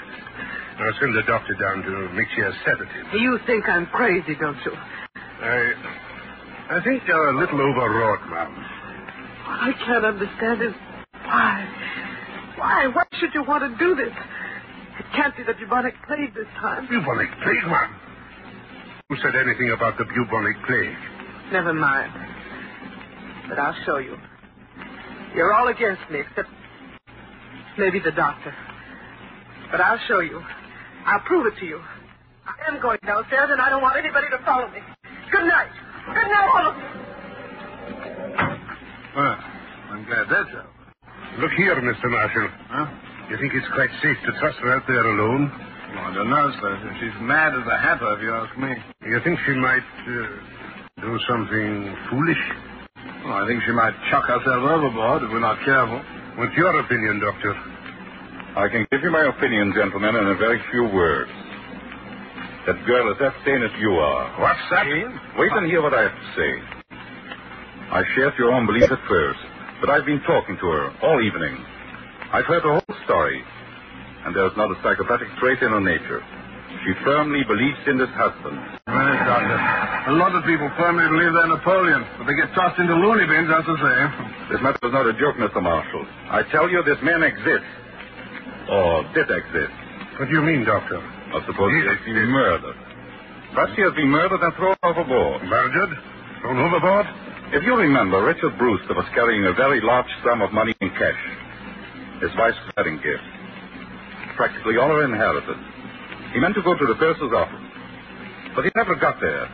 I'll 0.79 0.93
send 0.99 1.15
the 1.15 1.21
doctor 1.23 1.53
down 1.53 1.83
to 1.83 2.13
mix 2.15 2.31
you 2.35 2.45
a 2.45 2.53
sedative. 2.65 3.13
You 3.13 3.39
think 3.45 3.69
I'm 3.69 3.85
crazy, 3.87 4.33
don't 4.39 4.57
you? 4.65 4.73
I, 5.43 6.77
I 6.77 6.83
think 6.83 7.03
you're 7.07 7.29
a 7.35 7.37
little 7.39 7.59
overwrought, 7.59 8.29
ma'am. 8.29 8.51
What 9.43 9.59
I 9.59 9.71
can't 9.85 10.05
understand 10.05 10.61
is 10.63 10.73
why. 11.25 11.67
Why? 12.57 12.87
Why 12.87 13.03
should 13.19 13.33
you 13.33 13.43
want 13.43 13.63
to 13.67 13.77
do 13.77 13.95
this? 13.95 14.13
It 14.99 15.05
can't 15.15 15.35
be 15.35 15.43
the 15.43 15.53
bubonic 15.53 15.95
plague 16.07 16.33
this 16.33 16.47
time. 16.59 16.87
Bubonic 16.87 17.29
plague, 17.43 17.65
ma'am? 17.67 17.91
Who 19.09 19.17
said 19.17 19.35
anything 19.35 19.71
about 19.75 19.97
the 19.97 20.05
bubonic 20.05 20.55
plague? 20.65 20.95
Never 21.51 21.73
mind. 21.73 22.11
But 23.49 23.59
I'll 23.59 23.75
show 23.85 23.97
you. 23.97 24.17
You're 25.35 25.53
all 25.53 25.67
against 25.67 26.01
me, 26.09 26.19
except 26.21 26.47
maybe 27.77 27.99
the 27.99 28.11
doctor. 28.11 28.55
But 29.71 29.81
I'll 29.81 29.99
show 30.07 30.21
you. 30.21 30.41
I'll 31.05 31.19
prove 31.25 31.51
it 31.51 31.59
to 31.59 31.65
you. 31.65 31.81
I 32.45 32.71
am 32.71 32.81
going 32.81 32.99
downstairs, 33.05 33.49
and 33.51 33.59
I 33.59 33.69
don't 33.69 33.81
want 33.81 33.97
anybody 33.97 34.27
to 34.31 34.37
follow 34.45 34.69
me. 34.69 34.79
Good 35.33 35.47
night. 35.49 35.71
Good 36.13 36.29
night, 36.29 36.49
all 36.53 36.67
of 36.69 36.75
you. 36.77 36.85
Well, 39.17 39.35
I'm 39.89 40.05
glad 40.05 40.25
that's 40.29 40.53
over. 40.53 40.69
Look 41.41 41.51
here, 41.57 41.73
Mr. 41.81 42.05
Marshall. 42.05 42.49
Huh? 42.69 42.85
You 43.33 43.37
think 43.41 43.53
it's 43.57 43.65
quite 43.73 43.89
safe 44.05 44.17
to 44.29 44.31
trust 44.37 44.57
her 44.61 44.69
out 44.77 44.85
there 44.85 45.01
alone? 45.01 45.49
Well, 45.49 46.05
I 46.05 46.13
don't 46.13 46.29
know, 46.29 46.45
sir. 46.61 46.73
She's 47.01 47.17
mad 47.25 47.57
as 47.57 47.65
a 47.65 47.77
hatter, 47.81 48.05
if 48.13 48.21
you 48.21 48.29
ask 48.33 48.53
me. 48.61 48.73
You 49.09 49.17
think 49.25 49.39
she 49.45 49.53
might 49.57 49.81
uh, 49.81 51.01
do 51.01 51.17
something 51.25 51.97
foolish? 52.13 52.43
Well, 53.25 53.33
I 53.33 53.47
think 53.49 53.63
she 53.65 53.73
might 53.73 53.97
chuck 54.13 54.25
herself 54.29 54.61
overboard 54.69 55.23
if 55.25 55.29
we're 55.33 55.41
not 55.41 55.57
careful. 55.65 55.97
What's 56.37 56.53
your 56.57 56.77
opinion, 56.77 57.17
Doctor? 57.25 57.53
I 58.53 58.69
can 58.69 58.85
give 58.91 59.01
you 59.01 59.09
my 59.09 59.25
opinion, 59.33 59.73
gentlemen, 59.73 60.13
in 60.13 60.27
a 60.29 60.37
very 60.37 60.61
few 60.69 60.93
words. 60.93 61.31
That 62.63 62.79
girl 62.87 63.11
is 63.11 63.19
as 63.19 63.35
sane 63.43 63.59
as 63.59 63.75
you 63.83 63.91
are. 63.91 64.39
What's 64.39 64.63
that? 64.71 64.87
Wait 64.87 65.51
and 65.51 65.67
hear 65.67 65.83
what 65.83 65.91
I 65.91 66.07
have 66.07 66.15
to 66.15 66.27
say. 66.39 66.51
I 67.91 68.01
shared 68.15 68.39
your 68.39 68.55
own 68.55 68.63
belief 68.65 68.87
at 68.87 69.03
first, 69.03 69.43
but 69.83 69.91
I've 69.91 70.07
been 70.07 70.23
talking 70.23 70.55
to 70.55 70.67
her 70.71 70.85
all 71.03 71.19
evening. 71.19 71.59
I've 72.31 72.47
heard 72.47 72.63
the 72.63 72.79
whole 72.79 72.95
story, 73.03 73.43
and 74.23 74.31
there's 74.31 74.55
not 74.55 74.71
a 74.71 74.79
psychopathic 74.79 75.27
trait 75.43 75.59
in 75.59 75.75
her 75.75 75.83
nature. 75.83 76.23
She 76.87 76.95
firmly 77.03 77.43
believes 77.43 77.83
in 77.85 77.99
this 77.99 78.09
husband. 78.15 78.55
Doctor, 78.87 79.59
a 80.09 80.15
lot 80.15 80.31
of 80.31 80.47
people 80.47 80.71
firmly 80.79 81.03
believe 81.11 81.35
they're 81.35 81.51
Napoleon, 81.51 82.01
but 82.15 82.31
they 82.31 82.35
get 82.39 82.47
tossed 82.55 82.79
into 82.79 82.95
loony 82.95 83.27
bins, 83.27 83.51
that's 83.51 83.67
the 83.67 83.75
same. 83.75 84.09
This 84.55 84.63
matter 84.63 84.79
is 84.87 84.95
not 84.95 85.03
a 85.03 85.15
joke, 85.19 85.35
Mr. 85.35 85.59
Marshall. 85.59 86.07
I 86.31 86.47
tell 86.47 86.71
you, 86.71 86.79
this 86.87 86.99
man 87.03 87.27
exists. 87.27 87.71
Or 88.71 89.03
did 89.11 89.27
exist. 89.27 89.75
What 90.15 90.31
do 90.31 90.33
you 90.33 90.43
mean, 90.47 90.63
Doctor? 90.63 91.03
I 91.33 91.41
suppose 91.49 91.69
he 91.73 91.81
has 91.89 91.99
been 92.05 92.29
murdered. 92.29 92.77
Perhaps 93.57 93.73
he 93.73 93.81
has 93.81 93.93
been 93.97 94.09
murdered 94.09 94.41
and 94.41 94.53
thrown 94.53 94.77
overboard. 94.85 95.41
Murdered? 95.49 95.91
Thrown 96.41 96.57
overboard? 96.61 97.05
If 97.57 97.65
you 97.65 97.73
remember, 97.73 98.21
Richard 98.21 98.57
Brewster 98.57 98.93
was 98.93 99.05
carrying 99.13 99.45
a 99.45 99.53
very 99.53 99.81
large 99.81 100.09
sum 100.25 100.41
of 100.41 100.53
money 100.53 100.73
in 100.81 100.89
cash. 100.93 101.21
His 102.21 102.29
wife's 102.37 102.57
wedding 102.77 102.97
gift. 103.01 103.25
Practically 104.37 104.77
all 104.77 104.89
her 104.89 105.05
inheritance. 105.05 105.61
He 106.33 106.39
meant 106.39 106.53
to 106.53 106.61
go 106.61 106.77
to 106.77 106.85
the 106.85 106.95
purser's 107.01 107.33
office. 107.33 107.65
But 108.53 108.65
he 108.65 108.71
never 108.77 108.93
got 108.95 109.17
there. 109.21 109.49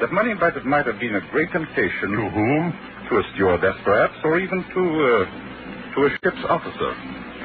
That 0.00 0.12
money 0.12 0.34
might 0.36 0.52
have, 0.52 0.64
might 0.64 0.86
have 0.86 1.00
been 1.00 1.16
a 1.16 1.24
great 1.32 1.48
temptation. 1.52 2.12
To 2.12 2.28
whom? 2.28 2.62
To 3.08 3.12
a 3.20 3.24
stewardess, 3.34 3.76
perhaps, 3.84 4.16
or 4.24 4.40
even 4.40 4.64
to, 4.64 4.82
uh, 4.84 5.24
to 5.96 5.98
a 6.04 6.10
ship's 6.20 6.44
officer. 6.48 6.92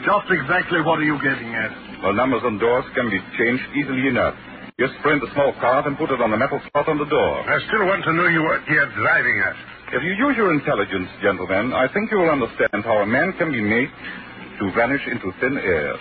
Just 0.04 0.28
exactly 0.28 0.84
what 0.84 1.00
are 1.00 1.08
you 1.08 1.16
getting 1.24 1.56
at? 1.56 1.89
Well, 2.04 2.14
numbers 2.14 2.44
on 2.46 2.60
doors 2.60 2.86
can 2.96 3.10
be 3.10 3.20
changed 3.38 3.66
easily 3.76 4.08
enough. 4.08 4.36
Just 4.80 4.94
print 5.02 5.24
a 5.24 5.30
small 5.34 5.52
card 5.60 5.88
and 5.88 5.98
put 5.98 6.12
it 6.14 6.22
on 6.22 6.32
the 6.32 6.38
metal 6.38 6.62
spot 6.68 6.88
on 6.88 6.98
the 7.00 7.10
door. 7.10 7.34
I 7.44 7.58
still 7.68 7.86
want 7.90 8.06
to 8.06 8.14
know 8.14 8.28
you 8.30 8.44
what 8.46 8.62
you're 8.70 8.92
driving 8.96 9.38
at. 9.50 9.56
If 9.98 10.04
you 10.06 10.14
use 10.16 10.36
your 10.38 10.54
intelligence, 10.54 11.10
gentlemen, 11.24 11.74
I 11.74 11.90
think 11.92 12.12
you 12.12 12.20
will 12.20 12.30
understand 12.32 12.86
how 12.86 13.02
a 13.02 13.08
man 13.08 13.34
can 13.40 13.52
be 13.52 13.62
made 13.62 13.90
to 13.90 14.66
vanish 14.78 15.02
into 15.12 15.28
thin 15.42 15.58
air. 15.58 15.94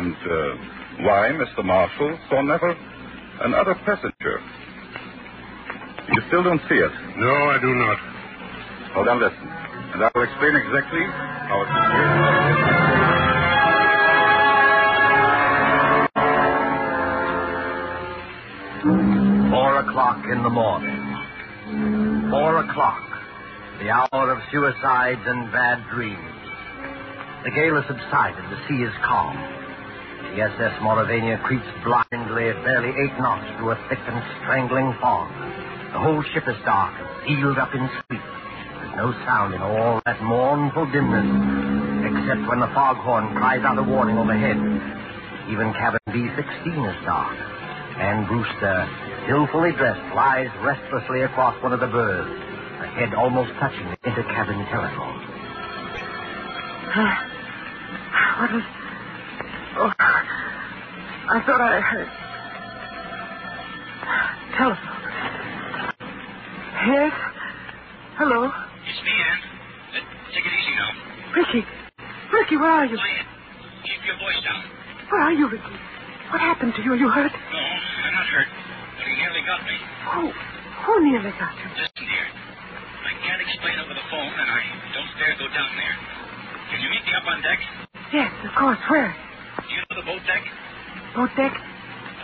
And 0.00 0.16
uh, 0.16 0.34
why 1.06 1.30
Mr. 1.36 1.62
Marshall 1.64 2.18
saw 2.30 2.42
never 2.42 2.70
another 3.44 3.76
passenger. 3.86 4.36
You 6.10 6.22
still 6.28 6.42
don't 6.42 6.62
see 6.68 6.80
it? 6.80 6.94
No, 7.18 7.34
I 7.50 7.58
do 7.62 7.70
not. 7.74 7.98
Well, 8.96 9.04
then 9.06 9.20
listen. 9.20 9.46
And 9.94 10.04
I 10.04 10.10
will 10.14 10.24
explain 10.24 10.54
exactly 10.56 11.04
how 11.48 11.58
it 11.62 11.70
is. 11.70 12.35
In 20.36 20.42
the 20.42 20.52
morning. 20.52 21.00
Four 22.28 22.60
o'clock. 22.60 23.00
The 23.80 23.88
hour 23.88 24.28
of 24.28 24.38
suicides 24.52 25.24
and 25.24 25.50
bad 25.50 25.80
dreams. 25.88 26.36
The 27.44 27.52
gale 27.56 27.80
has 27.80 27.88
subsided. 27.88 28.44
The 28.52 28.60
sea 28.68 28.84
is 28.84 28.92
calm. 29.00 29.32
The 30.36 30.44
SS 30.44 30.76
Mauravania 30.84 31.40
creeps 31.40 31.64
blindly 31.80 32.52
at 32.52 32.60
barely 32.68 32.92
eight 32.92 33.16
knots 33.16 33.48
through 33.56 33.72
a 33.72 33.80
thick 33.88 34.02
and 34.04 34.20
strangling 34.44 34.92
fog. 35.00 35.32
The 35.96 36.04
whole 36.04 36.20
ship 36.36 36.44
is 36.44 36.60
dark, 36.68 36.92
and 37.00 37.08
sealed 37.24 37.56
up 37.56 37.72
in 37.72 37.88
sleep. 38.04 38.20
There's 38.20 38.96
no 39.00 39.16
sound 39.24 39.56
in 39.56 39.62
all 39.64 40.04
that 40.04 40.20
mournful 40.20 40.92
dimness, 40.92 41.28
except 42.12 42.44
when 42.44 42.60
the 42.60 42.68
foghorn 42.76 43.32
cries 43.40 43.64
out 43.64 43.80
a 43.80 43.86
warning 43.88 44.20
overhead. 44.20 44.60
Even 45.48 45.72
cabin 45.72 46.04
B-16 46.12 46.76
is 46.84 46.98
dark. 47.08 47.32
And 47.96 48.28
Brewster, 48.28 48.84
still 49.26 49.46
fully 49.50 49.72
dressed, 49.72 50.00
lies 50.14 50.48
restlessly 50.62 51.22
across 51.22 51.60
one 51.62 51.72
of 51.72 51.80
the 51.80 51.86
berths, 51.86 52.30
her 52.78 52.86
head 52.94 53.14
almost 53.14 53.50
touching 53.58 53.90
the 53.90 53.96
intercabin 54.08 54.62
telephone. 54.70 55.18
What 58.36 58.52
was. 58.52 58.62
Oh, 59.80 59.92
I 59.96 61.42
thought 61.44 61.60
I 61.60 61.80
heard. 61.80 62.08
Telephone. 64.60 65.00
Yes? 66.86 67.12
Hello? 68.20 68.52
It's 68.84 69.00
me, 69.04 69.12
Ann. 69.16 69.40
Uh, 69.40 70.04
take 70.36 70.44
it 70.44 70.52
easy 70.52 70.74
now. 70.76 70.90
Ricky. 71.34 71.64
Ricky, 72.32 72.56
where 72.58 72.70
are 72.70 72.84
you? 72.84 72.96
Quiet. 72.96 73.26
Keep 73.84 74.04
your 74.04 74.16
voice 74.20 74.40
down. 74.44 74.62
Where 75.10 75.22
are 75.22 75.32
you, 75.32 75.48
Ricky? 75.48 75.76
What 76.30 76.40
happened 76.40 76.74
to 76.76 76.82
you? 76.82 76.92
Are 76.92 76.96
you 76.96 77.08
hurt? 77.08 77.32
No, 77.32 77.58
I'm 77.58 78.14
not 78.14 78.26
hurt. 78.26 78.65
But 79.46 79.62
he 79.62 79.62
nearly 79.62 79.62
got 79.62 79.62
me. 79.62 79.76
Who? 80.10 80.22
Who 80.34 80.92
nearly 81.06 81.32
got 81.38 81.54
you? 81.54 81.68
Listen, 81.78 82.04
dear. 82.06 82.26
I 83.06 83.12
can't 83.22 83.42
explain 83.46 83.78
over 83.78 83.94
the 83.94 84.06
phone, 84.10 84.32
and 84.34 84.48
I 84.50 84.60
don't 84.90 85.12
dare 85.22 85.34
go 85.38 85.46
down 85.54 85.70
there. 85.78 85.94
Can 86.74 86.78
you 86.82 86.90
meet 86.90 87.04
me 87.06 87.12
up 87.14 87.26
on 87.30 87.38
deck? 87.46 87.60
Yes, 88.10 88.30
of 88.42 88.52
course. 88.58 88.78
Where? 88.90 89.14
Do 89.14 89.70
you 89.70 89.80
know 89.86 89.94
the 90.02 90.06
boat 90.06 90.22
deck? 90.26 90.42
Boat 91.14 91.30
deck? 91.38 91.54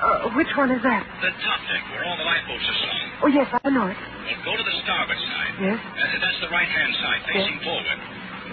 Uh, 0.03 0.35
which 0.35 0.51
one 0.59 0.75
is 0.75 0.83
that? 0.83 1.07
The 1.23 1.31
top 1.47 1.61
deck, 1.71 1.83
where 1.95 2.03
all 2.11 2.19
the 2.19 2.27
lifeboats 2.27 2.67
are 2.67 2.79
slung. 2.83 3.07
Oh, 3.23 3.31
yes, 3.31 3.47
I 3.55 3.71
know 3.71 3.87
it. 3.87 3.95
Well, 3.95 4.43
go 4.43 4.53
to 4.59 4.65
the 4.67 4.77
starboard 4.83 5.21
side. 5.23 5.53
Yes? 5.63 5.79
Uh, 5.79 6.19
that's 6.19 6.41
the 6.43 6.51
right-hand 6.51 6.93
side, 6.99 7.21
facing 7.31 7.59
forward. 7.63 7.99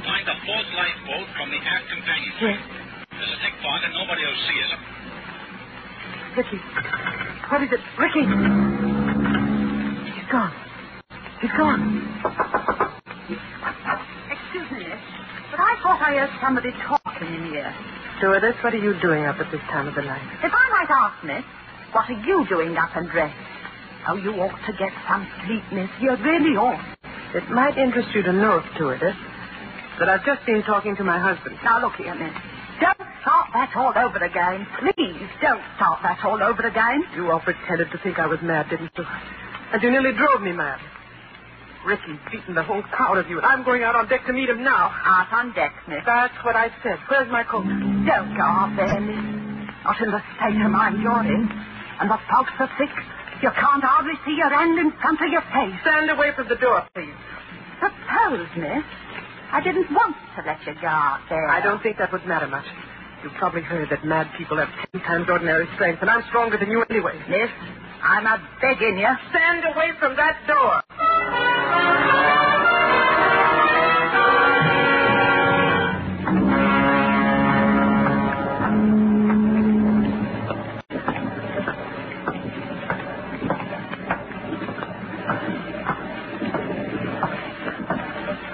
Find 0.06 0.26
the 0.30 0.38
fourth 0.46 0.70
lifeboat 0.78 1.26
from 1.34 1.50
the 1.50 1.58
aft 1.58 1.90
companion. 1.90 2.34
Yes. 2.38 2.58
There's 3.18 3.34
a 3.34 3.40
thick 3.42 3.56
fog, 3.66 3.82
and 3.82 3.94
nobody 3.98 4.22
will 4.22 4.42
see 4.46 4.58
us. 4.62 4.72
Ricky. 6.38 6.60
What 7.50 7.64
is 7.64 7.70
it? 7.72 7.82
Ricky! 7.98 8.24
He's 10.14 10.30
gone. 10.32 10.54
He's 11.42 11.52
gone. 11.58 11.82
Excuse 14.30 14.72
me, 14.72 14.80
miss, 14.90 15.02
but 15.52 15.60
I 15.60 15.76
thought 15.82 16.00
I 16.02 16.18
heard 16.18 16.30
somebody 16.42 16.72
talking 16.86 17.28
in 17.28 17.46
here. 17.52 17.74
Stewardess, 18.18 18.56
what 18.64 18.74
are 18.74 18.82
you 18.82 18.94
doing 19.02 19.26
up 19.26 19.40
at 19.40 19.52
this 19.52 19.62
time 19.72 19.88
of 19.88 19.96
the 19.96 20.02
night? 20.02 20.22
If 20.44 20.52
I 20.54 20.66
might 20.70 20.90
ask, 20.90 21.24
miss, 21.24 21.46
what 21.94 22.10
are 22.10 22.22
you 22.26 22.46
doing 22.48 22.78
up 22.78 22.96
and 22.96 23.10
dressed? 23.10 23.36
Oh, 24.08 24.16
you 24.16 24.32
ought 24.42 24.58
to 24.66 24.74
get 24.78 24.92
some 25.10 25.28
sleep, 25.46 25.64
miss. 25.72 25.90
You 26.02 26.16
really 26.18 26.56
ought. 26.58 26.84
It 27.36 27.50
might 27.50 27.78
interest 27.78 28.10
you 28.14 28.24
to 28.24 28.34
know, 28.34 28.62
stewardess, 28.76 29.16
that 30.00 30.10
I've 30.10 30.26
just 30.26 30.46
been 30.46 30.64
talking 30.64 30.96
to 30.98 31.04
my 31.04 31.20
husband. 31.20 31.58
Now, 31.64 31.82
look 31.82 31.94
here, 31.96 32.16
miss. 32.16 32.34
Start 33.50 33.70
that 33.74 33.78
all 33.78 33.94
over 33.98 34.22
again. 34.22 34.68
Please 34.78 35.26
don't 35.42 35.62
start 35.76 36.00
that 36.06 36.22
all 36.24 36.38
over 36.38 36.62
again. 36.68 37.02
You 37.16 37.32
all 37.32 37.40
pretended 37.40 37.90
to 37.92 37.98
think 37.98 38.20
I 38.20 38.28
was 38.28 38.38
mad, 38.44 38.70
didn't 38.70 38.92
you? 38.94 39.06
And 39.74 39.82
you 39.82 39.90
nearly 39.90 40.14
drove 40.14 40.42
me 40.42 40.52
mad. 40.54 40.78
Ricky's 41.86 42.20
beaten 42.30 42.54
the 42.54 42.62
whole 42.62 42.84
crowd 42.84 43.18
of 43.18 43.30
you, 43.30 43.38
and 43.38 43.46
I'm 43.46 43.64
going 43.64 43.82
out 43.82 43.96
on 43.96 44.08
deck 44.08 44.26
to 44.28 44.34
meet 44.34 44.50
him 44.50 44.64
now. 44.64 44.94
Out 44.94 45.34
on 45.34 45.54
deck, 45.54 45.74
miss. 45.88 46.04
That's 46.06 46.36
what 46.46 46.56
I 46.56 46.70
said. 46.84 47.00
Where's 47.10 47.32
my 47.32 47.42
coat? 47.44 47.66
Don't 47.66 48.36
go 48.38 48.46
out 48.46 48.74
there, 48.78 49.00
miss. 49.02 49.18
Not 49.82 49.98
in 49.98 50.12
the 50.12 50.22
state 50.38 50.60
of 50.62 50.70
mind 50.70 51.02
you're 51.02 51.26
in. 51.26 51.50
And 52.02 52.12
the 52.12 52.20
fog's 52.30 52.54
so 52.60 52.68
thick, 52.78 52.94
you 53.42 53.50
can't 53.50 53.82
hardly 53.84 54.14
see 54.26 54.36
your 54.38 54.50
hand 54.54 54.78
in 54.78 54.92
front 55.02 55.22
of 55.26 55.30
your 55.32 55.42
face. 55.50 55.74
Stand 55.82 56.12
away 56.12 56.32
from 56.36 56.48
the 56.50 56.56
door, 56.62 56.86
please. 56.94 57.18
Suppose, 57.82 58.46
miss, 58.60 58.86
I 59.52 59.62
didn't 59.64 59.90
want 59.90 60.14
to 60.38 60.46
let 60.46 60.62
you 60.68 60.76
go 60.78 60.88
out 60.88 61.26
there. 61.30 61.48
I 61.50 61.62
don't 61.62 61.82
think 61.82 61.98
that 61.98 62.12
would 62.12 62.28
matter 62.28 62.48
much. 62.48 62.68
You've 63.24 63.34
probably 63.34 63.62
heard 63.62 63.90
that 63.92 64.06
mad 64.06 64.28
people 64.38 64.58
have 64.58 64.70
ten 64.94 65.02
times 65.02 65.28
ordinary 65.30 65.68
strength, 65.76 66.02
and 66.02 66.10
I'm 66.10 66.24
stronger 66.30 66.58
than 66.58 66.70
you 66.70 66.84
anyway. 66.90 67.16
Miss, 67.30 67.50
I'm 68.04 68.26
a 68.26 68.38
begging 68.62 68.98
you. 69.00 69.10
Stand 69.32 69.66
away 69.76 69.92
from 70.00 70.16
that 70.16 70.38
door. 70.48 70.82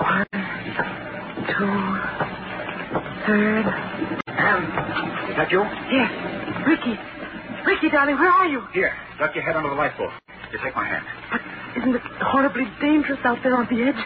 One, 0.01 0.25
third. 3.27 3.94
Is 5.35 5.43
that 5.43 5.51
you? 5.51 5.59
Yes. 5.91 6.07
Ricky. 6.63 6.95
Ricky, 7.67 7.89
darling, 7.91 8.15
where 8.15 8.31
are 8.31 8.47
you? 8.47 8.63
Here, 8.71 8.95
duck 9.19 9.35
your 9.35 9.43
head 9.43 9.57
under 9.59 9.67
the 9.67 9.75
lifeboat. 9.75 10.11
You 10.53 10.59
take 10.63 10.71
my 10.79 10.87
hand. 10.87 11.03
But 11.27 11.41
isn't 11.75 11.91
it 11.95 12.01
horribly 12.23 12.63
dangerous 12.79 13.19
out 13.25 13.43
there 13.43 13.57
on 13.57 13.67
the 13.67 13.83
edge? 13.83 13.99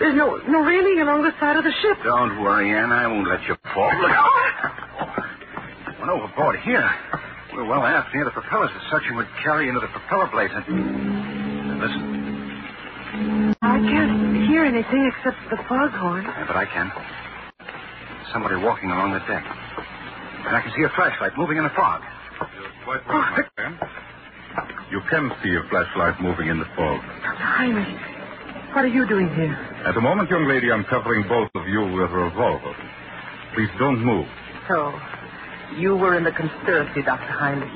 There's 0.00 0.16
no 0.16 0.40
no 0.48 0.64
railing 0.64 0.96
along 1.04 1.28
the 1.28 1.32
side 1.38 1.56
of 1.60 1.64
the 1.64 1.72
ship. 1.84 1.98
Don't 2.02 2.40
worry, 2.40 2.72
Anne. 2.72 2.88
I 2.90 3.06
won't 3.06 3.28
let 3.28 3.44
you 3.44 3.54
fall. 3.74 3.92
Look 4.00 4.10
out. 4.16 4.24
Oh. 4.96 6.00
Went 6.00 6.08
overboard 6.10 6.56
here. 6.64 6.88
We're 7.52 7.68
well 7.68 7.84
aft 7.84 8.14
near 8.14 8.24
the 8.24 8.30
propellers. 8.32 8.70
The 8.72 8.80
suction 8.90 9.16
would 9.16 9.28
carry 9.44 9.68
into 9.68 9.80
the 9.80 9.88
propeller 9.92 10.26
blades. 10.32 10.54
And... 10.56 10.64
Listen. 11.84 12.00
I 13.60 13.76
can't 13.76 14.48
hear 14.48 14.64
anything 14.64 15.04
except 15.12 15.36
the 15.50 15.60
foghorn. 15.68 16.24
Yeah, 16.24 16.46
but 16.48 16.56
I 16.56 16.64
can. 16.64 16.88
Somebody 18.32 18.56
walking 18.56 18.90
along 18.90 19.12
the 19.12 19.20
deck. 19.28 19.44
And 20.46 20.52
I 20.56 20.60
can 20.62 20.72
see 20.74 20.84
a 20.84 20.92
flashlight 20.94 21.32
moving 21.38 21.56
in 21.58 21.64
the 21.64 21.74
fog. 21.74 22.02
You're 22.54 22.72
Quite 22.84 23.02
right, 23.06 23.30
my 23.30 23.42
friend. 23.54 23.74
You 24.90 25.00
can 25.08 25.24
see 25.42 25.52
a 25.54 25.62
flashlight 25.70 26.20
moving 26.20 26.48
in 26.50 26.58
the 26.58 26.68
fog. 26.76 26.98
Dr. 27.22 27.46
Heinrich, 27.46 27.94
what 28.74 28.84
are 28.84 28.92
you 28.92 29.06
doing 29.08 29.30
here? 29.38 29.54
At 29.86 29.94
the 29.94 30.02
moment, 30.02 30.28
young 30.30 30.44
lady, 30.50 30.70
I'm 30.72 30.84
covering 30.90 31.24
both 31.28 31.48
of 31.54 31.64
you 31.68 31.80
with 31.94 32.10
a 32.10 32.20
revolver. 32.28 32.74
Please 33.54 33.70
don't 33.78 34.02
move. 34.04 34.26
So, 34.68 34.78
you 35.78 35.96
were 35.96 36.18
in 36.18 36.24
the 36.24 36.34
conspiracy, 36.36 37.00
Dr. 37.06 37.32
Heinrich. 37.40 37.72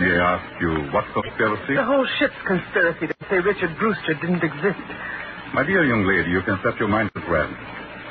May 0.00 0.12
I 0.12 0.40
ask 0.40 0.46
you 0.60 0.72
what 0.92 1.04
conspiracy? 1.14 1.74
The 1.76 1.84
whole 1.86 2.06
ship's 2.18 2.36
conspiracy 2.48 3.06
to 3.08 3.14
say 3.30 3.38
Richard 3.44 3.72
Brewster 3.78 4.14
didn't 4.20 4.42
exist. 4.44 4.82
My 5.54 5.64
dear 5.64 5.84
young 5.86 6.04
lady, 6.04 6.30
you 6.32 6.42
can 6.42 6.58
set 6.64 6.76
your 6.80 6.88
mind 6.88 7.10
at 7.14 7.24
rest. 7.30 7.54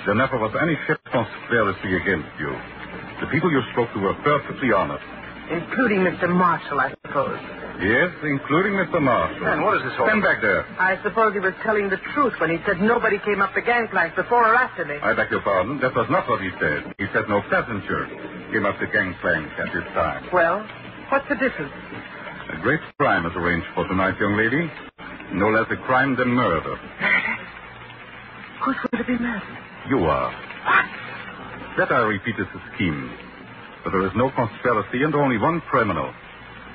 There 0.05 0.15
never 0.15 0.37
was 0.39 0.53
any 0.61 0.77
ship 0.87 0.97
conspiracy 1.11 1.91
against 2.01 2.31
you. 2.39 2.51
The 3.21 3.27
people 3.31 3.51
you 3.51 3.61
spoke 3.71 3.91
to 3.95 3.99
were 3.99 4.15
perfectly 4.27 4.71
honest. 4.75 5.03
Including 5.47 6.01
Mr. 6.03 6.27
Marshall, 6.27 6.79
I 6.81 6.89
suppose. 7.05 7.37
Yes, 7.79 8.09
including 8.25 8.73
Mr. 8.73 8.97
Marshall. 8.99 9.45
Man, 9.45 9.61
what 9.61 9.77
is 9.77 9.83
this 9.85 9.93
all? 9.99 10.07
Stand 10.09 10.23
back 10.25 10.41
there. 10.41 10.65
I 10.81 10.97
suppose 11.05 11.33
he 11.37 11.39
was 11.39 11.53
telling 11.63 11.87
the 11.87 12.01
truth 12.17 12.33
when 12.41 12.49
he 12.49 12.57
said 12.65 12.81
nobody 12.81 13.19
came 13.21 13.39
up 13.45 13.53
the 13.53 13.61
gangplank 13.61 14.15
before 14.15 14.41
or 14.41 14.55
after 14.55 14.83
me. 14.85 14.95
I 14.99 15.13
beg 15.13 15.29
your 15.29 15.41
pardon. 15.45 15.79
That 15.79 15.93
was 15.95 16.09
not 16.09 16.27
what 16.27 16.41
he 16.41 16.49
said. 16.59 16.91
He 16.97 17.05
said 17.13 17.29
no 17.29 17.41
passenger 17.47 18.09
came 18.51 18.65
up 18.65 18.75
the 18.81 18.87
gangplank 18.89 19.47
at 19.59 19.69
this 19.71 19.85
time. 19.93 20.25
Well, 20.33 20.65
what's 21.13 21.27
the 21.29 21.35
difference? 21.37 21.71
A 22.51 22.57
great 22.65 22.81
crime 22.97 23.25
is 23.29 23.33
arranged 23.37 23.67
for 23.75 23.87
tonight, 23.87 24.17
young 24.19 24.35
lady. 24.35 24.65
No 25.37 25.49
less 25.53 25.67
a 25.69 25.77
crime 25.85 26.15
than 26.17 26.29
murder. 26.33 26.73
Who's 28.65 28.77
going 28.89 29.03
to 29.03 29.07
be 29.07 29.17
murdered? 29.21 29.57
You 29.89 29.99
are. 30.09 30.31
That, 31.77 31.91
I 31.91 31.99
repeat, 32.07 32.35
is 32.39 32.47
a 32.55 32.75
scheme. 32.75 33.11
But 33.83 33.91
there 33.91 34.05
is 34.07 34.13
no 34.15 34.31
conspiracy 34.31 35.03
and 35.03 35.13
only 35.13 35.37
one 35.37 35.61
criminal. 35.69 36.13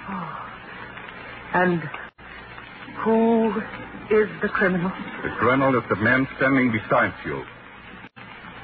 Oh. 0.08 0.36
And 1.52 1.82
who 3.02 3.50
is 4.12 4.28
the 4.40 4.48
criminal? 4.48 4.92
The 5.24 5.30
criminal 5.40 5.76
is 5.76 5.82
the 5.88 5.96
man 5.96 6.28
standing 6.36 6.70
beside 6.70 7.12
you. 7.26 7.42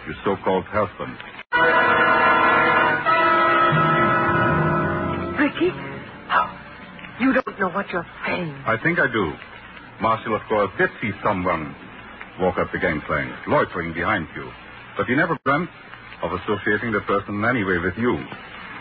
Your 0.07 0.15
so-called 0.25 0.65
husband. 0.67 1.17
Ricky? 5.39 5.73
You 7.19 7.33
don't 7.33 7.59
know 7.59 7.71
what 7.71 7.89
you're 7.91 8.07
saying. 8.27 8.53
I 8.67 8.77
think 8.85 8.99
I 8.99 9.11
do. 9.11 9.33
Marshall, 10.03 10.37
of 10.37 10.43
course, 10.51 10.71
did 10.77 10.91
see 11.01 11.11
someone 11.25 11.75
walk 12.39 12.59
up 12.59 12.71
the 12.73 12.79
gangplank, 12.79 13.33
loitering 13.49 13.95
behind 13.95 14.29
you. 14.37 14.51
But 14.99 15.07
he 15.07 15.17
never 15.17 15.39
dreamt 15.47 15.71
of 16.23 16.33
associating 16.33 16.93
the 16.93 17.01
person 17.05 17.41
in 17.41 17.45
any 17.45 17.65
way 17.65 17.79
with 17.79 17.97
you. 17.99 18.17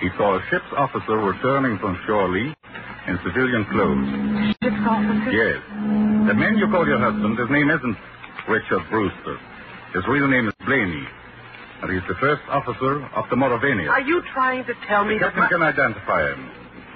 He 0.02 0.10
saw 0.18 0.36
a 0.38 0.42
ship's 0.52 0.72
officer 0.76 1.16
returning 1.18 1.78
from 1.80 1.98
Shore 2.06 2.28
Lee 2.30 2.52
in 3.08 3.16
civilian 3.24 3.64
clothes. 3.72 4.56
Ship's 4.64 4.84
officer? 4.84 5.32
Yes. 5.32 5.60
The 6.28 6.36
man 6.36 6.58
you 6.58 6.68
call 6.72 6.88
your 6.88 7.00
husband, 7.00 7.38
his 7.40 7.50
name 7.50 7.70
isn't 7.70 7.98
Richard 8.48 8.84
Brewster. 8.90 9.38
His 9.94 10.04
real 10.08 10.28
name 10.28 10.48
is 10.48 10.54
Blaney. 10.66 11.06
And 11.84 11.92
he's 11.92 12.08
the 12.08 12.16
first 12.20 12.42
officer 12.50 13.04
of 13.16 13.26
the 13.30 13.36
Moravania. 13.36 13.90
Are 13.92 14.02
you 14.02 14.22
trying 14.34 14.66
to 14.66 14.74
tell 14.88 15.06
me 15.06 15.16
The 15.20 15.26
that... 15.28 15.36
captain 15.36 15.60
my- 15.60 15.72
can 15.72 15.76
identify 15.76 16.22
him. 16.34 16.50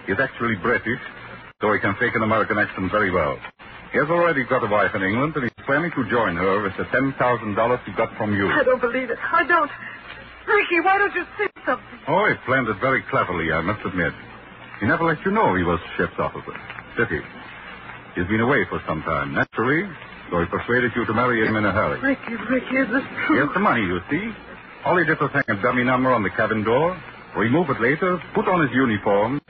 He's 0.08 0.19
actually 0.19 0.56
British, 0.63 0.99
so 1.62 1.71
he 1.71 1.80
can 1.80 1.93
fake 1.99 2.15
an 2.15 2.23
American 2.23 2.58
accent 2.58 2.89
very 2.91 3.12
well. 3.12 3.38
He 3.91 3.97
has 3.99 4.10
already 4.10 4.43
got 4.45 4.63
a 4.63 4.67
wife 4.71 4.93
in 4.95 5.04
England, 5.04 5.34
and 5.36 5.43
he's 5.45 5.65
planning 5.65 5.91
to 5.91 6.10
join 6.10 6.36
her 6.36 6.62
with 6.63 6.73
the 6.78 6.86
$10,000 6.89 7.13
he 7.86 7.91
got 7.93 8.10
from 8.17 8.34
you. 8.36 8.47
I 8.49 8.63
don't 8.63 8.82
believe 8.82 9.10
it. 9.10 9.17
I 9.21 9.45
don't. 9.45 9.69
Ricky, 10.49 10.81
why 10.81 10.97
don't 10.97 11.13
you 11.15 11.25
say 11.38 11.47
something? 11.65 11.99
Oh, 12.07 12.25
he 12.25 12.35
planned 12.45 12.67
it 12.67 12.77
very 12.81 13.03
cleverly, 13.09 13.51
I 13.51 13.62
must 13.62 13.85
admit. 13.85 14.13
He 14.79 14.88
never 14.88 15.03
let 15.05 15.23
you 15.25 15.31
know 15.31 15.55
he 15.55 15.63
was 15.63 15.79
ship's 15.97 16.17
officer. 16.17 16.55
Did 16.97 17.07
he? 17.09 17.19
He's 18.15 18.27
been 18.27 18.41
away 18.41 18.65
for 18.69 18.81
some 18.88 19.03
time, 19.03 19.33
naturally, 19.33 19.85
so 20.31 20.39
he 20.41 20.45
persuaded 20.47 20.91
you 20.95 21.05
to 21.05 21.13
marry 21.13 21.45
him 21.45 21.55
in 21.55 21.65
a 21.65 21.71
hurry. 21.71 21.99
Ricky, 22.01 22.35
Ricky, 22.49 22.75
is 22.77 22.89
this 22.89 23.03
true? 23.27 23.45
has 23.45 23.53
the 23.53 23.59
money, 23.59 23.81
you 23.81 23.99
see. 24.09 24.33
All 24.85 24.97
he 24.97 25.05
did 25.05 25.19
was 25.19 25.31
hang 25.31 25.43
a 25.47 25.62
dummy 25.62 25.83
number 25.83 26.12
on 26.12 26.23
the 26.23 26.29
cabin 26.31 26.63
door, 26.63 26.97
remove 27.38 27.69
it 27.69 27.79
later, 27.81 28.17
put 28.33 28.47
on 28.47 28.65
his 28.65 28.73
uniform, 28.73 29.41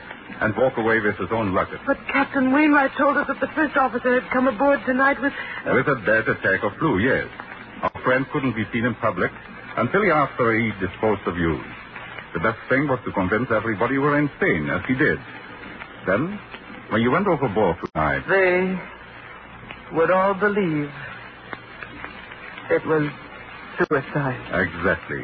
and 0.42 0.56
walk 0.58 0.78
away 0.78 1.00
with 1.00 1.16
his 1.18 1.30
own 1.32 1.54
luggage. 1.54 1.80
But 1.86 1.98
Captain 2.12 2.52
Wainwright 2.52 2.92
told 2.98 3.18
us 3.18 3.28
that 3.28 3.40
the 3.40 3.50
first 3.56 3.78
officer 3.78 4.20
had 4.20 4.30
come 4.32 4.48
aboard 4.48 4.80
tonight 4.86 5.22
with... 5.22 5.34
Uh, 5.66 5.74
with 5.76 5.88
a 5.88 5.96
bad 5.96 6.28
attack 6.28 6.64
of 6.64 6.74
flu, 6.80 7.00
yes. 7.00 7.28
Our 7.84 8.02
friend 8.04 8.26
couldn't 8.34 8.56
be 8.56 8.66
seen 8.74 8.86
in 8.86 8.96
public 8.96 9.32
until 9.80 10.02
he 10.04 10.12
after 10.12 10.46
he 10.60 10.72
disposed 10.84 11.24
of 11.28 11.36
you. 11.38 11.56
The 12.36 12.44
best 12.46 12.60
thing 12.70 12.86
was 12.88 13.00
to 13.06 13.12
convince 13.12 13.50
everybody 13.50 13.96
you 13.98 14.02
were 14.06 14.20
insane, 14.20 14.70
as 14.70 14.84
he 14.86 14.94
did. 14.94 15.18
Then, 16.06 16.40
when 16.94 17.02
you 17.02 17.10
went 17.12 17.26
overboard 17.28 17.78
tonight, 17.82 18.24
They 18.30 18.76
would 19.98 20.12
all 20.12 20.36
believe 20.38 20.90
it 22.70 22.84
was 22.86 23.04
suicide. 23.82 24.42
exactly. 24.54 25.24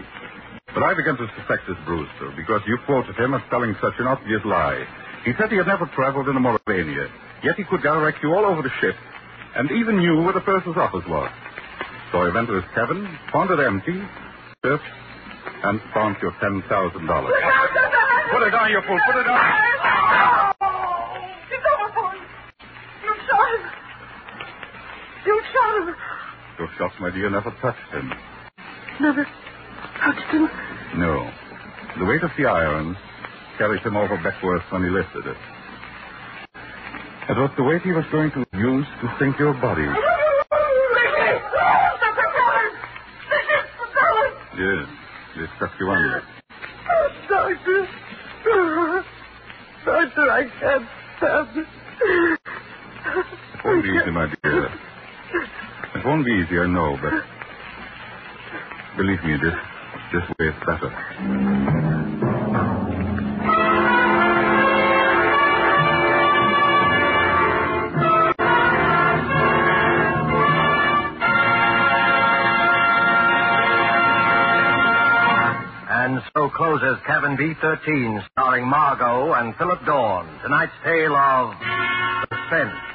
But 0.74 0.84
I 0.84 0.92
began 0.98 1.16
to 1.22 1.28
suspect 1.40 1.64
this 1.70 1.80
Brewster 1.86 2.34
because 2.36 2.62
you 2.68 2.76
quoted 2.90 3.16
him 3.16 3.34
as 3.38 3.42
telling 3.54 3.72
such 3.80 3.96
an 4.02 4.08
obvious 4.12 4.42
lie. 4.44 4.82
He 5.24 5.32
said 5.38 5.48
he 5.54 5.58
had 5.62 5.70
never 5.70 5.86
traveled 5.96 6.28
in 6.28 6.36
the 6.36 6.44
Moravania, 6.44 7.06
yet 7.46 7.56
he 7.56 7.64
could 7.70 7.82
direct 7.82 8.18
you 8.24 8.34
all 8.34 8.46
over 8.50 8.62
the 8.62 8.74
ship, 8.82 8.96
and 9.56 9.70
even 9.72 9.98
knew 10.02 10.24
where 10.26 10.34
the 10.34 10.42
purser's 10.44 10.76
office 10.76 11.06
was. 11.08 11.30
So 12.12 12.20
I 12.20 12.30
went 12.34 12.48
to 12.50 12.56
his 12.60 12.68
cabin, 12.76 13.08
found 13.32 13.50
it 13.52 13.60
empty, 13.62 13.98
and 14.74 15.78
found 15.94 16.18
your 16.22 16.32
ten 16.42 16.62
thousand 16.68 17.06
dollars. 17.06 17.34
Put 18.32 18.42
it 18.48 18.52
down, 18.52 18.72
you 18.72 18.82
fool! 18.88 19.00
Put 19.06 19.16
it 19.22 19.24
down! 19.24 20.54
It's 21.52 21.66
overboard. 21.70 22.18
You 23.04 23.14
shot 23.30 23.48
him. 23.54 23.62
You 25.26 25.42
shot 25.54 25.76
him. 25.78 25.96
Your 26.58 26.70
shots, 26.78 26.96
my 27.00 27.12
dear, 27.12 27.30
never 27.30 27.52
touched 27.62 27.92
him. 27.94 28.12
Never 29.00 29.28
touched 30.02 30.32
him. 30.32 30.50
No. 30.98 31.30
The 32.00 32.06
weight 32.06 32.24
of 32.24 32.32
the 32.38 32.46
iron 32.46 32.98
carried 33.58 33.82
him 33.84 33.96
over 33.96 34.18
backwards 34.18 34.64
when 34.72 34.84
he 34.84 34.90
lifted 34.90 35.28
it. 35.28 35.38
It 37.30 37.38
was 37.38 37.50
the 37.58 37.64
weight 37.64 37.82
he 37.82 37.92
was 37.92 38.06
going 38.12 38.30
to 38.32 38.46
use 38.54 38.86
to 39.02 39.08
sink 39.20 39.38
your 39.40 39.54
body. 39.54 39.82
Ricky! 39.82 39.96
The 39.96 40.02
propellers! 42.14 42.74
The 43.30 43.38
ship's 43.50 43.70
propellers! 43.78 44.34
Yes, 44.58 44.88
they 45.36 45.46
stuck 45.58 45.72
you 45.80 45.90
under. 45.90 46.24
Oh, 46.90 47.08
Doctor. 47.30 47.88
Doctor, 49.86 50.32
I 50.32 50.44
can't 50.60 50.88
stand 51.18 51.58
it. 51.58 51.68
It 53.56 53.66
won't 53.66 53.84
be 53.84 53.90
easy, 53.90 54.12
my 54.12 54.28
dear. 54.44 54.66
It 55.96 56.06
won't 56.06 56.26
be 56.26 56.32
easy, 56.32 56.58
I 56.60 56.68
know, 56.68 56.98
but 57.02 57.14
believe 58.98 59.24
me, 59.24 59.38
this 59.44 59.56
this 60.14 60.24
way 60.40 60.48
is 60.48 60.56
better. 60.66 61.65
And 76.16 76.24
so 76.34 76.50
closes 76.50 76.98
Cabin 77.06 77.36
B-13, 77.36 78.24
starring 78.32 78.66
Margo 78.66 79.34
and 79.34 79.54
Philip 79.58 79.84
Dorn. 79.86 80.26
Tonight's 80.44 80.72
tale 80.82 81.14
of 81.14 81.54
suspense. 82.32 82.95